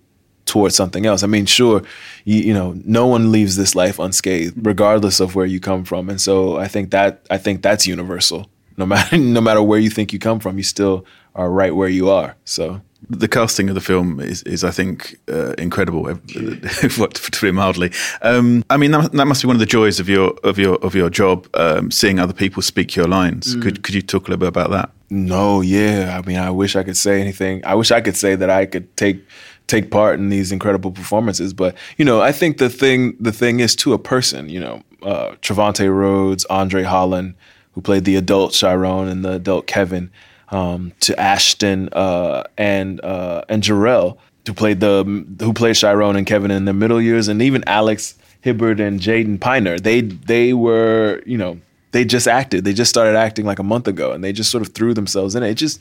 towards 0.46 0.74
something 0.74 1.04
else. 1.04 1.22
I 1.22 1.26
mean 1.26 1.46
sure 1.46 1.82
you, 2.24 2.38
you 2.38 2.54
know 2.54 2.74
no 2.84 3.06
one 3.06 3.32
leaves 3.32 3.56
this 3.56 3.74
life 3.74 3.98
unscathed 3.98 4.54
regardless 4.64 5.20
of 5.20 5.34
where 5.34 5.46
you 5.46 5.60
come 5.60 5.84
from. 5.84 6.08
And 6.08 6.20
so 6.20 6.56
i 6.56 6.68
think 6.68 6.90
that 6.92 7.26
i 7.28 7.36
think 7.36 7.60
that's 7.60 7.86
universal. 7.86 8.48
No 8.76 8.86
matter 8.86 9.18
no 9.38 9.40
matter 9.40 9.62
where 9.62 9.80
you 9.80 9.90
think 9.90 10.12
you 10.12 10.18
come 10.18 10.38
from 10.38 10.56
you 10.56 10.64
still 10.64 11.04
are 11.34 11.50
right 11.50 11.74
where 11.74 11.88
you 11.88 12.08
are. 12.08 12.36
So 12.44 12.80
the 13.10 13.28
casting 13.28 13.68
of 13.68 13.74
the 13.74 13.80
film 13.80 14.20
is, 14.20 14.42
is 14.44 14.64
I 14.64 14.70
think, 14.70 15.18
uh, 15.30 15.52
incredible. 15.58 16.04
what 16.04 17.14
to 17.14 17.22
put 17.22 17.42
it 17.42 17.52
mildly. 17.52 17.92
Um, 18.22 18.64
I 18.70 18.76
mean, 18.76 18.92
that, 18.92 19.12
that 19.12 19.26
must 19.26 19.42
be 19.42 19.46
one 19.46 19.56
of 19.56 19.60
the 19.60 19.66
joys 19.66 20.00
of 20.00 20.08
your 20.08 20.34
of 20.44 20.58
your 20.58 20.76
of 20.76 20.94
your 20.94 21.10
job, 21.10 21.48
um, 21.54 21.90
seeing 21.90 22.18
other 22.18 22.32
people 22.32 22.62
speak 22.62 22.96
your 22.96 23.06
lines. 23.06 23.54
Mm. 23.54 23.62
Could 23.62 23.82
could 23.82 23.94
you 23.94 24.02
talk 24.02 24.22
a 24.28 24.30
little 24.30 24.40
bit 24.40 24.48
about 24.48 24.70
that? 24.70 24.90
No, 25.10 25.60
yeah. 25.60 26.18
I 26.18 26.26
mean, 26.26 26.38
I 26.38 26.50
wish 26.50 26.76
I 26.76 26.82
could 26.82 26.96
say 26.96 27.20
anything. 27.20 27.64
I 27.64 27.74
wish 27.74 27.90
I 27.90 28.00
could 28.00 28.16
say 28.16 28.34
that 28.34 28.50
I 28.50 28.66
could 28.66 28.96
take 28.96 29.22
take 29.66 29.90
part 29.90 30.18
in 30.18 30.28
these 30.28 30.52
incredible 30.52 30.92
performances. 30.92 31.52
But 31.52 31.76
you 31.96 32.04
know, 32.04 32.20
I 32.20 32.32
think 32.32 32.58
the 32.58 32.70
thing 32.70 33.16
the 33.20 33.32
thing 33.32 33.60
is 33.60 33.76
to 33.76 33.92
a 33.92 33.98
person. 33.98 34.48
You 34.48 34.60
know, 34.60 34.82
uh, 35.02 35.32
Trevante 35.42 35.88
Rhodes, 35.92 36.44
Andre 36.46 36.82
Holland, 36.82 37.34
who 37.72 37.80
played 37.80 38.04
the 38.04 38.16
adult 38.16 38.52
Chiron 38.52 39.08
and 39.08 39.24
the 39.24 39.32
adult 39.32 39.66
Kevin, 39.66 40.10
um, 40.52 40.92
to 41.00 41.18
Ashton 41.18 41.88
uh, 41.92 42.44
and 42.56 43.00
uh, 43.04 43.42
and 43.48 43.62
Jharrel, 43.62 44.18
who 44.46 44.54
played 44.54 44.78
the 44.78 45.02
who 45.40 45.52
played 45.52 45.74
Chiron 45.74 46.14
and 46.14 46.26
Kevin 46.26 46.50
in 46.52 46.66
their 46.66 46.74
middle 46.74 47.00
years, 47.00 47.26
and 47.26 47.42
even 47.42 47.64
Alex 47.66 48.14
Hibbert 48.42 48.78
and 48.78 49.00
Jaden 49.00 49.40
Piner. 49.40 49.78
They 49.80 50.02
they 50.02 50.52
were 50.52 51.22
you 51.26 51.38
know 51.38 51.58
they 51.92 52.04
just 52.04 52.28
acted. 52.28 52.64
They 52.64 52.72
just 52.72 52.90
started 52.90 53.16
acting 53.16 53.46
like 53.46 53.58
a 53.58 53.64
month 53.64 53.88
ago, 53.88 54.12
and 54.12 54.22
they 54.22 54.32
just 54.32 54.50
sort 54.50 54.62
of 54.62 54.74
threw 54.74 54.94
themselves 54.94 55.34
in 55.34 55.42
it. 55.42 55.50
It 55.50 55.54
just, 55.54 55.80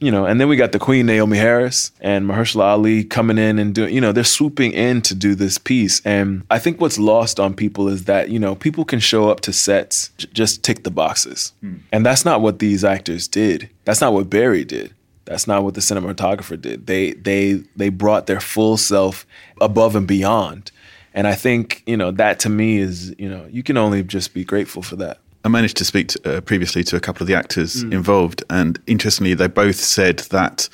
you 0.00 0.10
know, 0.10 0.24
and 0.24 0.40
then 0.40 0.48
we 0.48 0.56
got 0.56 0.72
the 0.72 0.78
Queen 0.78 1.06
Naomie 1.06 1.36
Harris 1.36 1.92
and 2.00 2.26
Mahershala 2.26 2.62
Ali 2.62 3.04
coming 3.04 3.36
in 3.36 3.58
and 3.58 3.74
doing, 3.74 3.94
you 3.94 4.00
know, 4.00 4.12
they're 4.12 4.24
swooping 4.24 4.72
in 4.72 5.02
to 5.02 5.14
do 5.14 5.34
this 5.34 5.58
piece. 5.58 6.00
And 6.06 6.42
I 6.50 6.58
think 6.58 6.80
what's 6.80 6.98
lost 6.98 7.38
on 7.38 7.54
people 7.54 7.86
is 7.88 8.04
that, 8.04 8.30
you 8.30 8.38
know, 8.38 8.54
people 8.54 8.86
can 8.86 8.98
show 8.98 9.28
up 9.30 9.40
to 9.40 9.52
sets, 9.52 10.10
j- 10.16 10.28
just 10.32 10.64
tick 10.64 10.84
the 10.84 10.90
boxes. 10.90 11.52
Hmm. 11.60 11.76
And 11.92 12.04
that's 12.04 12.24
not 12.24 12.40
what 12.40 12.58
these 12.60 12.82
actors 12.82 13.28
did. 13.28 13.68
That's 13.84 14.00
not 14.00 14.14
what 14.14 14.30
Barry 14.30 14.64
did. 14.64 14.94
That's 15.26 15.46
not 15.46 15.62
what 15.62 15.74
the 15.74 15.80
cinematographer 15.80 16.60
did. 16.60 16.86
They 16.86 17.12
they 17.12 17.62
they 17.76 17.88
brought 17.88 18.26
their 18.26 18.40
full 18.40 18.76
self 18.76 19.26
above 19.60 19.94
and 19.94 20.06
beyond. 20.06 20.72
And 21.12 21.26
I 21.26 21.34
think, 21.34 21.82
you 21.86 21.96
know, 21.96 22.10
that 22.12 22.40
to 22.40 22.48
me 22.48 22.78
is, 22.78 23.14
you 23.18 23.28
know, 23.28 23.46
you 23.50 23.62
can 23.62 23.76
only 23.76 24.02
just 24.02 24.32
be 24.32 24.44
grateful 24.44 24.82
for 24.82 24.96
that. 24.96 25.18
I 25.44 25.48
managed 25.48 25.76
to 25.78 25.84
speak 25.84 26.08
to, 26.08 26.36
uh, 26.36 26.40
previously 26.42 26.84
to 26.84 26.96
a 26.96 27.00
couple 27.00 27.22
of 27.22 27.28
the 27.28 27.34
actors 27.34 27.82
Mm. 27.84 27.92
involved, 27.94 28.44
and 28.50 28.78
interestingly, 28.86 29.32
they 29.34 29.46
both 29.46 29.76
said 29.76 30.18
that 30.30 30.68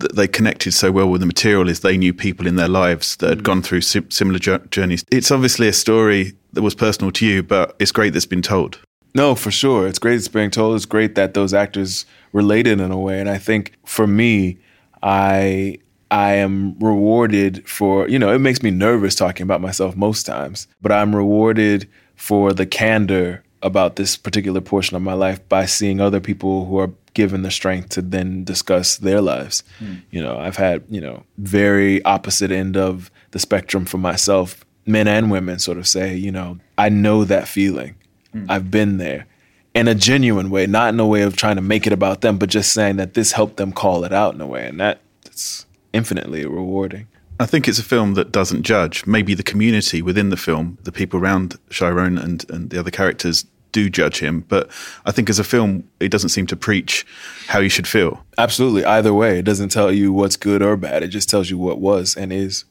th- 0.00 0.12
they 0.12 0.28
connected 0.28 0.72
so 0.74 0.92
well 0.92 1.08
with 1.10 1.20
the 1.22 1.26
material 1.26 1.68
is 1.68 1.80
they 1.80 1.96
knew 1.96 2.12
people 2.12 2.46
in 2.46 2.56
their 2.56 2.68
lives 2.68 3.16
that 3.16 3.30
had 3.30 3.42
gone 3.42 3.62
through 3.62 3.80
sim- 3.80 4.10
similar 4.10 4.38
jour- 4.38 4.60
journeys. 4.70 5.02
It's 5.10 5.30
obviously 5.30 5.66
a 5.68 5.72
story 5.72 6.34
that 6.52 6.62
was 6.62 6.74
personal 6.74 7.10
to 7.12 7.24
you, 7.26 7.42
but 7.42 7.74
it's 7.78 7.92
great 7.92 8.12
that's 8.12 8.26
been 8.26 8.42
told. 8.42 8.78
No, 9.14 9.34
for 9.34 9.50
sure. 9.50 9.86
It's 9.88 9.98
great 9.98 10.16
it's 10.16 10.28
being 10.28 10.50
told. 10.50 10.76
It's 10.76 10.84
great 10.84 11.14
that 11.14 11.32
those 11.32 11.54
actors 11.54 12.04
related 12.34 12.80
in 12.82 12.90
a 12.90 12.98
way. 12.98 13.18
And 13.18 13.30
I 13.30 13.38
think 13.38 13.72
for 13.86 14.06
me, 14.06 14.58
I 15.02 15.78
I 16.10 16.34
am 16.34 16.76
rewarded 16.78 17.66
for, 17.68 18.08
you 18.08 18.18
know, 18.18 18.32
it 18.32 18.38
makes 18.38 18.62
me 18.62 18.70
nervous 18.70 19.14
talking 19.16 19.42
about 19.42 19.60
myself 19.60 19.96
most 19.96 20.24
times, 20.24 20.68
but 20.80 20.92
I'm 20.92 21.16
rewarded 21.16 21.88
for 22.14 22.52
the 22.52 22.64
candor 22.66 23.42
about 23.62 23.96
this 23.96 24.16
particular 24.16 24.60
portion 24.60 24.96
of 24.96 25.02
my 25.02 25.14
life 25.14 25.46
by 25.48 25.66
seeing 25.66 26.00
other 26.00 26.20
people 26.20 26.66
who 26.66 26.78
are 26.78 26.90
given 27.14 27.42
the 27.42 27.50
strength 27.50 27.88
to 27.88 28.02
then 28.02 28.44
discuss 28.44 28.98
their 28.98 29.20
lives. 29.20 29.64
Hmm. 29.78 29.94
You 30.10 30.22
know, 30.22 30.38
I've 30.38 30.56
had, 30.56 30.84
you 30.90 31.00
know, 31.00 31.24
very 31.38 32.04
opposite 32.04 32.50
end 32.50 32.76
of 32.76 33.10
the 33.30 33.38
spectrum 33.38 33.86
for 33.86 33.98
myself, 33.98 34.64
men 34.84 35.08
and 35.08 35.30
women 35.30 35.58
sort 35.58 35.78
of 35.78 35.88
say, 35.88 36.14
you 36.14 36.30
know, 36.30 36.58
I 36.76 36.90
know 36.90 37.24
that 37.24 37.48
feeling. 37.48 37.96
Hmm. 38.32 38.46
I've 38.48 38.70
been 38.70 38.98
there 38.98 39.26
in 39.74 39.88
a 39.88 39.94
genuine 39.94 40.50
way, 40.50 40.66
not 40.66 40.92
in 40.92 41.00
a 41.00 41.06
way 41.06 41.22
of 41.22 41.36
trying 41.36 41.56
to 41.56 41.62
make 41.62 41.86
it 41.86 41.92
about 41.92 42.20
them, 42.20 42.38
but 42.38 42.48
just 42.48 42.72
saying 42.72 42.96
that 42.96 43.14
this 43.14 43.32
helped 43.32 43.56
them 43.56 43.72
call 43.72 44.04
it 44.04 44.12
out 44.12 44.34
in 44.34 44.40
a 44.40 44.46
way. 44.46 44.66
And 44.66 44.80
that, 44.80 45.00
that's 45.24 45.66
infinitely 45.92 46.44
rewarding. 46.46 47.08
I 47.38 47.44
think 47.44 47.68
it's 47.68 47.78
a 47.78 47.82
film 47.84 48.14
that 48.14 48.32
doesn't 48.32 48.62
judge. 48.62 49.06
Maybe 49.06 49.34
the 49.34 49.42
community 49.42 50.00
within 50.00 50.30
the 50.30 50.38
film, 50.38 50.78
the 50.84 50.92
people 50.92 51.20
around 51.20 51.56
Chiron 51.68 52.16
and, 52.16 52.48
and 52.50 52.70
the 52.70 52.80
other 52.80 52.90
characters, 52.90 53.44
do 53.72 53.90
judge 53.90 54.20
him. 54.20 54.40
But 54.48 54.70
I 55.04 55.12
think 55.12 55.28
as 55.28 55.38
a 55.38 55.44
film, 55.44 55.84
it 56.00 56.08
doesn't 56.10 56.30
seem 56.30 56.46
to 56.46 56.56
preach 56.56 57.06
how 57.46 57.58
you 57.58 57.68
should 57.68 57.86
feel. 57.86 58.24
Absolutely. 58.38 58.86
Either 58.86 59.12
way, 59.12 59.38
it 59.38 59.44
doesn't 59.44 59.68
tell 59.68 59.92
you 59.92 60.14
what's 60.14 60.36
good 60.36 60.62
or 60.62 60.78
bad. 60.78 61.02
It 61.02 61.08
just 61.08 61.28
tells 61.28 61.50
you 61.50 61.58
what 61.58 61.78
was 61.78 62.16
and 62.16 62.32
is. 62.32 62.64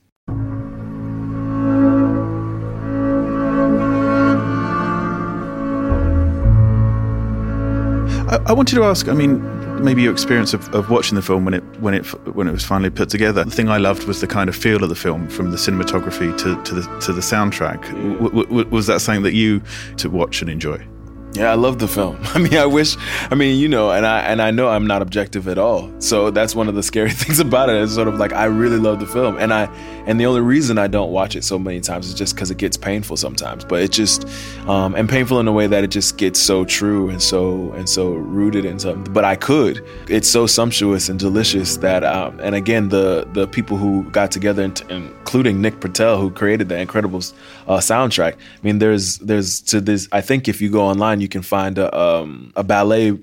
I, 8.28 8.40
I 8.48 8.54
wanted 8.54 8.74
to 8.76 8.84
ask. 8.84 9.08
I 9.08 9.14
mean, 9.14 9.55
maybe 9.80 10.02
your 10.04 10.12
experience 10.12 10.54
of, 10.54 10.74
of 10.74 10.90
watching 10.90 11.16
the 11.16 11.22
film 11.22 11.46
when 11.46 11.54
it 11.54 11.64
when 11.80 11.94
it 11.94 12.06
when 12.36 12.48
it 12.48 12.52
was 12.52 12.66
finally 12.66 12.90
put 12.90 13.10
together. 13.10 13.44
The 13.44 13.52
thing 13.52 13.70
I 13.70 13.78
loved 13.78 14.04
was 14.06 14.22
the 14.22 14.28
kind 14.28 14.50
of 14.50 14.56
feel 14.56 14.84
of 14.84 14.90
the 14.90 14.96
film, 14.96 15.28
from 15.30 15.52
the 15.52 15.58
cinematography 15.58 16.38
to, 16.40 16.62
to 16.64 16.76
the 16.76 17.00
to 17.02 17.14
the 17.14 17.22
soundtrack. 17.22 17.82
W- 18.20 18.44
w- 18.46 18.68
was 18.70 18.88
that 18.88 19.02
something 19.02 19.24
that 19.24 19.34
you 19.34 19.62
to 19.98 20.10
watch 20.10 20.42
and 20.42 20.50
enjoy? 20.50 20.86
Yeah, 21.34 21.52
I 21.52 21.56
love 21.56 21.80
the 21.80 21.88
film. 21.88 22.18
I 22.34 22.40
mean, 22.40 22.56
I 22.56 22.66
wish. 22.66 22.96
I 23.30 23.36
mean, 23.36 23.60
you 23.60 23.68
know, 23.68 23.92
and 23.92 24.06
I 24.06 24.22
and 24.22 24.42
I 24.42 24.52
know 24.52 24.70
I'm 24.70 24.88
not 24.88 25.02
objective 25.02 25.48
at 25.48 25.58
all. 25.58 25.92
So 26.00 26.32
that's 26.32 26.56
one 26.56 26.70
of 26.70 26.76
the 26.76 26.84
scary 26.84 27.12
things 27.24 27.40
about 27.40 27.70
it. 27.70 27.76
It's 27.76 27.94
sort 27.94 28.08
of 28.08 28.16
like 28.16 28.34
I 28.34 28.46
really 28.46 28.78
love 28.78 29.00
the 29.00 29.08
film, 29.08 29.38
and 29.38 29.54
I 29.54 29.66
and 30.08 30.20
the 30.20 30.26
only 30.26 30.42
reason 30.42 30.78
I 30.78 30.88
don't 30.88 31.12
watch 31.12 31.36
it 31.36 31.44
so 31.44 31.58
many 31.58 31.82
times 31.82 32.08
is 32.08 32.14
just 32.14 32.36
because 32.36 32.52
it 32.52 32.58
gets 32.58 32.78
painful 32.78 33.18
sometimes. 33.18 33.66
But 33.66 33.82
it 33.82 33.92
just 33.92 34.28
um, 34.68 34.96
and 34.96 35.10
painful 35.10 35.40
in 35.40 35.48
a 35.48 35.52
way 35.52 35.68
that 35.68 35.84
it 35.84 35.92
just 35.92 36.18
gets 36.18 36.40
so 36.40 36.66
true 36.66 37.10
and 37.10 37.22
so 37.22 37.72
and 37.74 37.90
so 37.90 38.14
rooted 38.14 38.66
in 38.66 38.80
something. 38.80 39.12
But 39.14 39.26
I 39.26 39.36
could. 39.36 39.86
It's 40.10 40.30
so 40.30 40.48
sumptuous 40.48 41.10
and 41.10 41.20
delicious 41.20 41.78
that 41.78 42.04
um, 42.04 42.40
and 42.40 42.56
again 42.56 42.90
the 42.90 43.28
the 43.34 43.48
people 43.48 43.78
who 43.78 44.04
got 44.12 44.32
together, 44.32 44.64
including 44.90 45.62
Nick 45.62 45.80
Britell, 45.80 46.20
who 46.20 46.30
created 46.30 46.70
the 46.70 46.76
Incredibles 46.76 47.34
uh, 47.68 47.78
soundtrack. 47.78 48.34
I 48.34 48.38
mean, 48.64 48.80
there's 48.80 49.18
there's 49.20 49.62
to 49.62 49.82
this. 49.82 50.08
I 50.12 50.22
think 50.22 50.48
if 50.48 50.62
you 50.62 50.70
go 50.70 50.82
online 50.82 51.22
you 51.22 51.28
can 51.28 51.42
find 51.42 51.78
a, 51.78 51.96
um, 51.98 52.52
a 52.56 52.64
ballet 52.64 53.18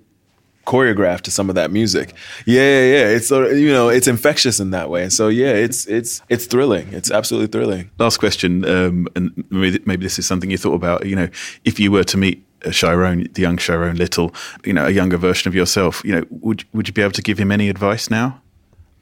choreographed 0.67 1.23
to 1.23 1.31
some 1.31 1.49
of 1.49 1.55
that 1.55 1.71
music. 1.71 2.15
Yeah, 2.47 2.63
yeah, 2.63 2.93
yeah. 2.93 3.09
It's 3.09 3.29
sort 3.29 3.51
of, 3.51 3.59
you 3.59 3.73
know, 3.73 3.89
it's 3.89 4.07
infectious 4.07 4.61
in 4.61 4.71
that 4.71 4.91
way. 4.91 5.03
And 5.03 5.13
so 5.13 5.29
yeah, 5.29 5.53
it's 5.53 5.87
it's 5.87 6.23
it's 6.29 6.47
thrilling. 6.47 6.93
It's 6.93 7.11
absolutely 7.11 7.49
thrilling. 7.49 7.91
Last 7.99 8.19
question, 8.19 8.65
um, 8.65 9.09
and 9.15 9.45
maybe, 9.51 9.81
maybe 9.85 10.05
this 10.05 10.19
is 10.19 10.27
something 10.27 10.51
you 10.51 10.59
thought 10.59 10.75
about. 10.75 11.07
You 11.07 11.17
know, 11.17 11.29
if 11.65 11.81
you 11.81 11.91
were 11.91 12.05
to 12.05 12.17
meet 12.17 12.45
a 12.63 12.71
Chiron, 12.71 13.29
the 13.33 13.43
young 13.43 13.57
Chiron 13.57 13.97
Little, 13.97 14.35
you 14.65 14.73
know, 14.73 14.87
a 14.87 14.91
younger 14.91 15.17
version 15.17 15.49
of 15.49 15.55
yourself, 15.55 16.03
you 16.05 16.13
know, 16.13 16.25
would 16.31 16.65
would 16.73 16.89
you 16.89 16.95
be 16.95 17.03
able 17.03 17.13
to 17.13 17.23
give 17.23 17.39
him 17.39 17.51
any 17.51 17.69
advice 17.69 18.11
now? 18.11 18.41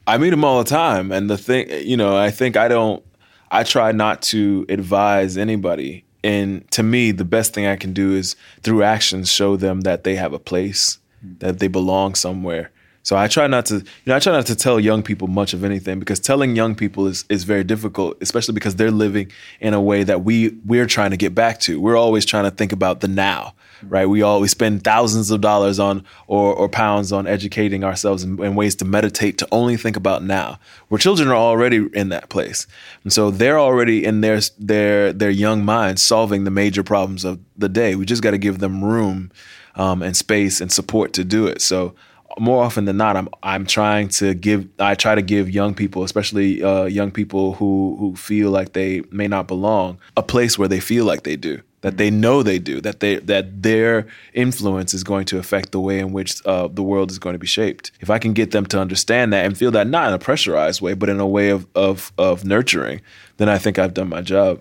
I 0.07 0.19
meet 0.19 0.33
him 0.33 0.45
all 0.45 0.59
the 0.63 0.69
time, 0.69 1.13
and 1.13 1.29
the 1.29 1.39
thing, 1.39 1.71
you 1.87 1.97
know, 1.97 2.17
I 2.17 2.31
think 2.31 2.57
I 2.57 2.69
don't. 2.69 3.05
I 3.53 3.65
try 3.65 3.91
not 3.91 4.23
to 4.23 4.65
advise 4.69 5.37
anybody 5.37 6.05
and 6.23 6.71
to 6.73 6.83
me, 6.83 7.13
the 7.13 7.25
best 7.25 7.55
thing 7.55 7.67
I 7.67 7.77
can 7.77 7.93
do 7.93 8.15
is 8.15 8.37
through 8.63 8.83
actions 8.83 9.33
show 9.33 9.57
them 9.57 9.83
that 9.83 10.05
they 10.05 10.17
have 10.17 10.33
a 10.33 10.39
place, 10.39 10.99
that 11.23 11.59
they 11.59 11.69
belong 11.69 12.15
somewhere. 12.15 12.71
So 13.03 13.17
I 13.17 13.29
try 13.29 13.47
not 13.47 13.67
to, 13.67 13.77
you 13.77 13.85
know, 14.07 14.17
I 14.17 14.19
try 14.19 14.33
not 14.33 14.47
to 14.47 14.55
tell 14.55 14.79
young 14.79 15.03
people 15.03 15.27
much 15.27 15.55
of 15.55 15.65
anything 15.65 15.99
because 15.99 16.21
telling 16.21 16.55
young 16.55 16.75
people 16.75 17.07
is, 17.07 17.25
is 17.31 17.45
very 17.45 17.65
difficult, 17.65 18.19
especially 18.21 18.53
because 18.53 18.77
they're 18.77 18.91
living 18.91 19.33
in 19.59 19.73
a 19.73 19.81
way 19.81 20.03
that 20.03 20.23
we 20.23 20.51
we're 20.67 20.87
trying 20.87 21.11
to 21.11 21.17
get 21.17 21.35
back 21.35 21.61
to. 21.61 21.81
We're 21.81 21.97
always 21.97 22.27
trying 22.27 22.45
to 22.45 22.51
think 22.51 22.73
about 22.73 23.01
the 23.01 23.09
now, 23.09 23.55
right? 23.85 24.05
We 24.05 24.21
always 24.21 24.51
spend 24.51 24.85
thousands 24.85 25.31
of 25.31 25.41
dollars 25.41 25.79
on 25.79 26.05
or, 26.27 26.55
or 26.55 26.69
pounds 26.69 27.11
on 27.11 27.27
educating 27.27 27.85
ourselves 27.85 28.23
in, 28.23 28.43
in 28.45 28.55
ways 28.55 28.75
to 28.77 28.85
meditate 28.85 29.39
to 29.39 29.49
only 29.51 29.79
think 29.79 29.97
about 29.97 30.23
now. 30.23 30.59
Where 30.89 30.99
children 30.99 31.31
are 31.31 31.37
already 31.37 31.89
in 31.95 32.11
that 32.11 32.29
place, 32.29 32.67
and 33.03 33.13
so 33.15 33.31
they're 33.31 33.59
already 33.59 34.05
in 34.05 34.21
their 34.21 34.41
their 34.59 35.15
their 35.15 35.31
young 35.31 35.65
minds 35.65 36.03
solving 36.03 36.45
the 36.45 36.51
major 36.51 36.83
problems 36.83 37.25
of 37.25 37.41
the 37.57 37.71
day. 37.71 37.95
We 37.95 38.05
just 38.05 38.23
got 38.23 38.33
to 38.33 38.39
give 38.39 38.59
them 38.59 38.85
room 38.85 39.33
um, 39.77 40.03
and 40.03 40.17
space 40.17 40.61
and 40.61 40.71
support 40.73 41.13
to 41.15 41.25
do 41.25 41.47
it. 41.47 41.61
So 41.61 41.95
more 42.39 42.63
often 42.63 42.85
than 42.85 42.97
not, 42.97 43.17
I'm 43.17 43.29
I'm 43.43 43.67
trying 43.67 44.09
to 44.09 44.35
give 44.35 44.69
I 44.79 44.95
try 44.95 45.15
to 45.15 45.23
give 45.23 45.51
young 45.51 45.75
people, 45.75 46.03
especially 46.05 46.63
uh, 46.63 46.85
young 46.85 47.11
people 47.11 47.55
who 47.55 47.97
who 47.99 48.17
feel 48.17 48.51
like 48.51 48.73
they 48.73 49.03
may 49.11 49.29
not 49.29 49.49
belong, 49.49 49.99
a 50.17 50.23
place 50.23 50.59
where 50.59 50.69
they 50.69 50.81
feel 50.81 51.05
like 51.05 51.25
they 51.25 51.37
do, 51.37 51.61
that 51.81 51.97
they 51.97 52.11
know 52.11 52.43
they 52.43 52.59
do, 52.59 52.81
that 52.81 53.01
they 53.01 53.17
that 53.17 53.63
their 53.63 54.07
influence 54.33 54.95
is 54.95 55.03
going 55.03 55.25
to 55.27 55.39
affect 55.39 55.73
the 55.73 55.81
way 55.81 55.99
in 55.99 56.13
which 56.13 56.45
uh, 56.47 56.69
the 56.69 56.83
world 56.83 57.11
is 57.11 57.19
going 57.19 57.35
to 57.35 57.39
be 57.39 57.47
shaped. 57.47 57.91
If 58.01 58.11
I 58.11 58.19
can 58.19 58.33
get 58.33 58.53
them 58.53 58.67
to 58.67 58.81
understand 58.81 59.33
that 59.33 59.45
and 59.45 59.57
feel 59.57 59.73
that 59.73 59.87
not 59.87 60.09
in 60.09 60.15
a 60.15 60.19
pressurized 60.19 60.81
way, 60.81 60.95
but 60.95 61.09
in 61.09 61.21
a 61.21 61.27
way 61.27 61.51
of 61.51 61.67
of 61.75 62.13
of 62.17 62.45
nurturing, 62.45 63.01
then 63.39 63.49
I 63.49 63.59
think 63.59 63.79
I've 63.79 63.95
done 63.95 64.09
my 64.09 64.23
job. 64.23 64.61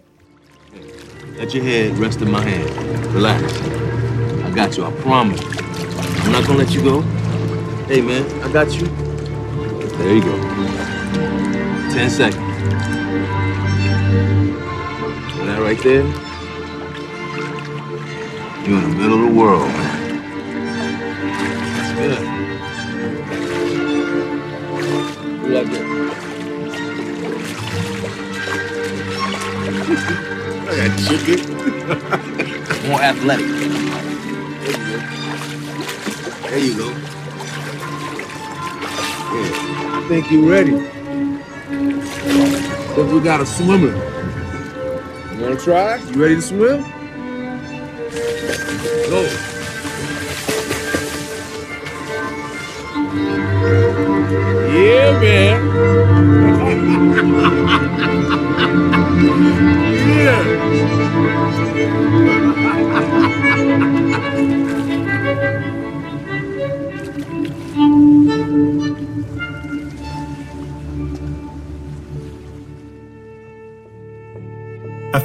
Let 1.38 1.54
your 1.54 1.64
head 1.64 1.98
rest 1.98 2.22
in 2.22 2.32
my 2.32 2.42
hand. 2.42 3.06
Relax. 3.14 3.89
I 4.50 4.52
got 4.52 4.76
you. 4.76 4.84
I 4.84 4.92
promise. 5.02 5.40
I'm 6.26 6.32
not 6.32 6.44
gonna 6.44 6.58
let 6.58 6.72
you 6.72 6.82
go. 6.82 7.02
Hey, 7.86 8.02
man, 8.02 8.26
I 8.42 8.52
got 8.52 8.74
you. 8.74 8.88
There 8.88 10.16
you 10.16 10.24
go. 10.24 10.42
Ten 11.94 12.10
seconds. 12.10 12.36
That 15.46 15.60
right 15.62 15.78
there, 15.84 16.02
you're 18.68 18.80
in 18.80 18.90
the 18.90 18.96
middle 18.98 19.24
of 19.24 19.30
the 19.30 19.36
world, 19.40 19.68
man. 19.68 20.18
That's 21.78 21.92
good. 22.00 22.22
You 25.46 25.52
like 25.54 25.70
that? 25.70 25.86
I 30.68 30.72
got 30.76 30.92
chicken. 31.08 31.40
More 32.90 33.02
athletic. 33.02 33.89
There 34.72 36.60
you 36.60 36.78
go. 36.78 36.90
Yeah. 39.18 39.52
I 39.94 40.06
think 40.08 40.32
you're 40.32 40.50
ready. 40.50 40.72
But 42.96 43.06
we 43.08 43.20
got 43.22 43.42
a 43.42 43.46
swimmer. 43.46 43.96
You 45.36 45.42
wanna 45.42 45.60
try? 45.60 45.98
You 45.98 46.22
ready 46.22 46.36
to 46.36 46.42
swim? 46.42 46.84
Go. 49.10 49.24
Yeah, 53.12 54.59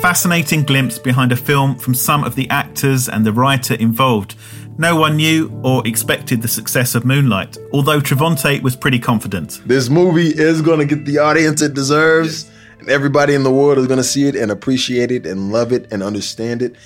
fascinating 0.05 0.63
glimpse 0.63 0.99
behind 0.99 1.33
a 1.33 1.37
film 1.37 1.77
from 1.77 1.95
some 1.95 2.25
of 2.25 2.35
the 2.35 2.47
actors 2.51 3.09
and 3.09 3.25
the 3.25 3.33
writer 3.33 3.73
involved. 3.73 4.35
No 4.77 4.97
one 4.97 5.17
knew 5.17 5.51
or 5.65 5.83
expected 5.89 6.43
the 6.43 6.49
success 6.49 6.95
of 6.95 7.07
Moonlight, 7.07 7.57
although 7.73 8.01
Trevante 8.01 8.61
was 8.61 8.77
pretty 8.77 8.99
confident. 8.99 9.63
This 9.65 9.89
movie 9.89 10.29
is 10.29 10.61
going 10.61 10.79
to 10.81 10.85
get 10.85 11.07
the 11.07 11.17
audience 11.17 11.63
it 11.63 11.73
deserves, 11.73 12.51
and 12.81 12.91
everybody 12.91 13.33
in 13.33 13.45
the 13.45 13.51
world 13.51 13.79
is 13.79 13.87
going 13.87 13.97
to 13.97 14.05
see 14.05 14.29
it 14.29 14.37
and 14.37 14.51
appreciate 14.51 15.11
it 15.11 15.25
and 15.25 15.51
love 15.51 15.73
it 15.73 15.91
and 15.91 16.03
understand 16.03 16.61
it 16.61 16.77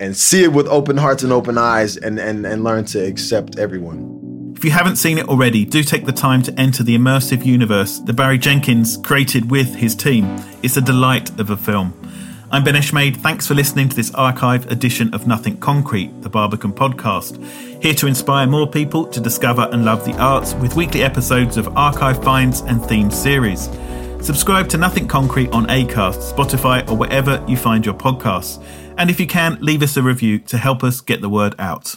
and 0.00 0.16
see 0.16 0.42
it 0.42 0.54
with 0.54 0.66
open 0.68 0.96
hearts 0.96 1.22
and 1.22 1.34
open 1.34 1.58
eyes 1.58 1.98
and, 1.98 2.18
and, 2.18 2.46
and 2.46 2.64
learn 2.64 2.86
to 2.86 2.98
accept 2.98 3.58
everyone. 3.58 4.54
If 4.56 4.64
you 4.64 4.70
haven't 4.70 4.96
seen 4.96 5.18
it 5.18 5.28
already, 5.28 5.66
do 5.66 5.82
take 5.82 6.06
the 6.06 6.12
time 6.12 6.42
to 6.44 6.58
enter 6.58 6.82
the 6.82 6.96
immersive 6.96 7.44
universe 7.44 7.98
that 7.98 8.14
Barry 8.14 8.38
Jenkins 8.38 8.96
created 8.96 9.50
with 9.50 9.74
his 9.74 9.94
team. 9.94 10.24
It's 10.62 10.78
a 10.78 10.80
delight 10.80 11.38
of 11.38 11.50
a 11.50 11.56
film. 11.58 11.92
I'm 12.50 12.64
Ben 12.64 12.76
Eshmade. 12.76 13.18
Thanks 13.18 13.46
for 13.46 13.54
listening 13.54 13.90
to 13.90 13.96
this 13.96 14.10
archive 14.14 14.70
edition 14.70 15.12
of 15.12 15.26
Nothing 15.26 15.58
Concrete, 15.58 16.22
the 16.22 16.30
Barbican 16.30 16.72
podcast. 16.72 17.44
Here 17.82 17.92
to 17.92 18.06
inspire 18.06 18.46
more 18.46 18.66
people 18.66 19.06
to 19.08 19.20
discover 19.20 19.68
and 19.70 19.84
love 19.84 20.06
the 20.06 20.16
arts 20.16 20.54
with 20.54 20.74
weekly 20.74 21.02
episodes 21.02 21.58
of 21.58 21.76
archive 21.76 22.24
finds 22.24 22.62
and 22.62 22.80
themed 22.80 23.12
series. 23.12 23.68
Subscribe 24.24 24.66
to 24.70 24.78
Nothing 24.78 25.06
Concrete 25.06 25.50
on 25.50 25.66
Acast, 25.66 26.32
Spotify, 26.32 26.88
or 26.88 26.96
wherever 26.96 27.44
you 27.46 27.58
find 27.58 27.84
your 27.84 27.94
podcasts. 27.94 28.64
And 28.96 29.10
if 29.10 29.20
you 29.20 29.26
can, 29.26 29.58
leave 29.60 29.82
us 29.82 29.98
a 29.98 30.02
review 30.02 30.38
to 30.38 30.56
help 30.56 30.82
us 30.82 31.02
get 31.02 31.20
the 31.20 31.28
word 31.28 31.54
out. 31.58 31.96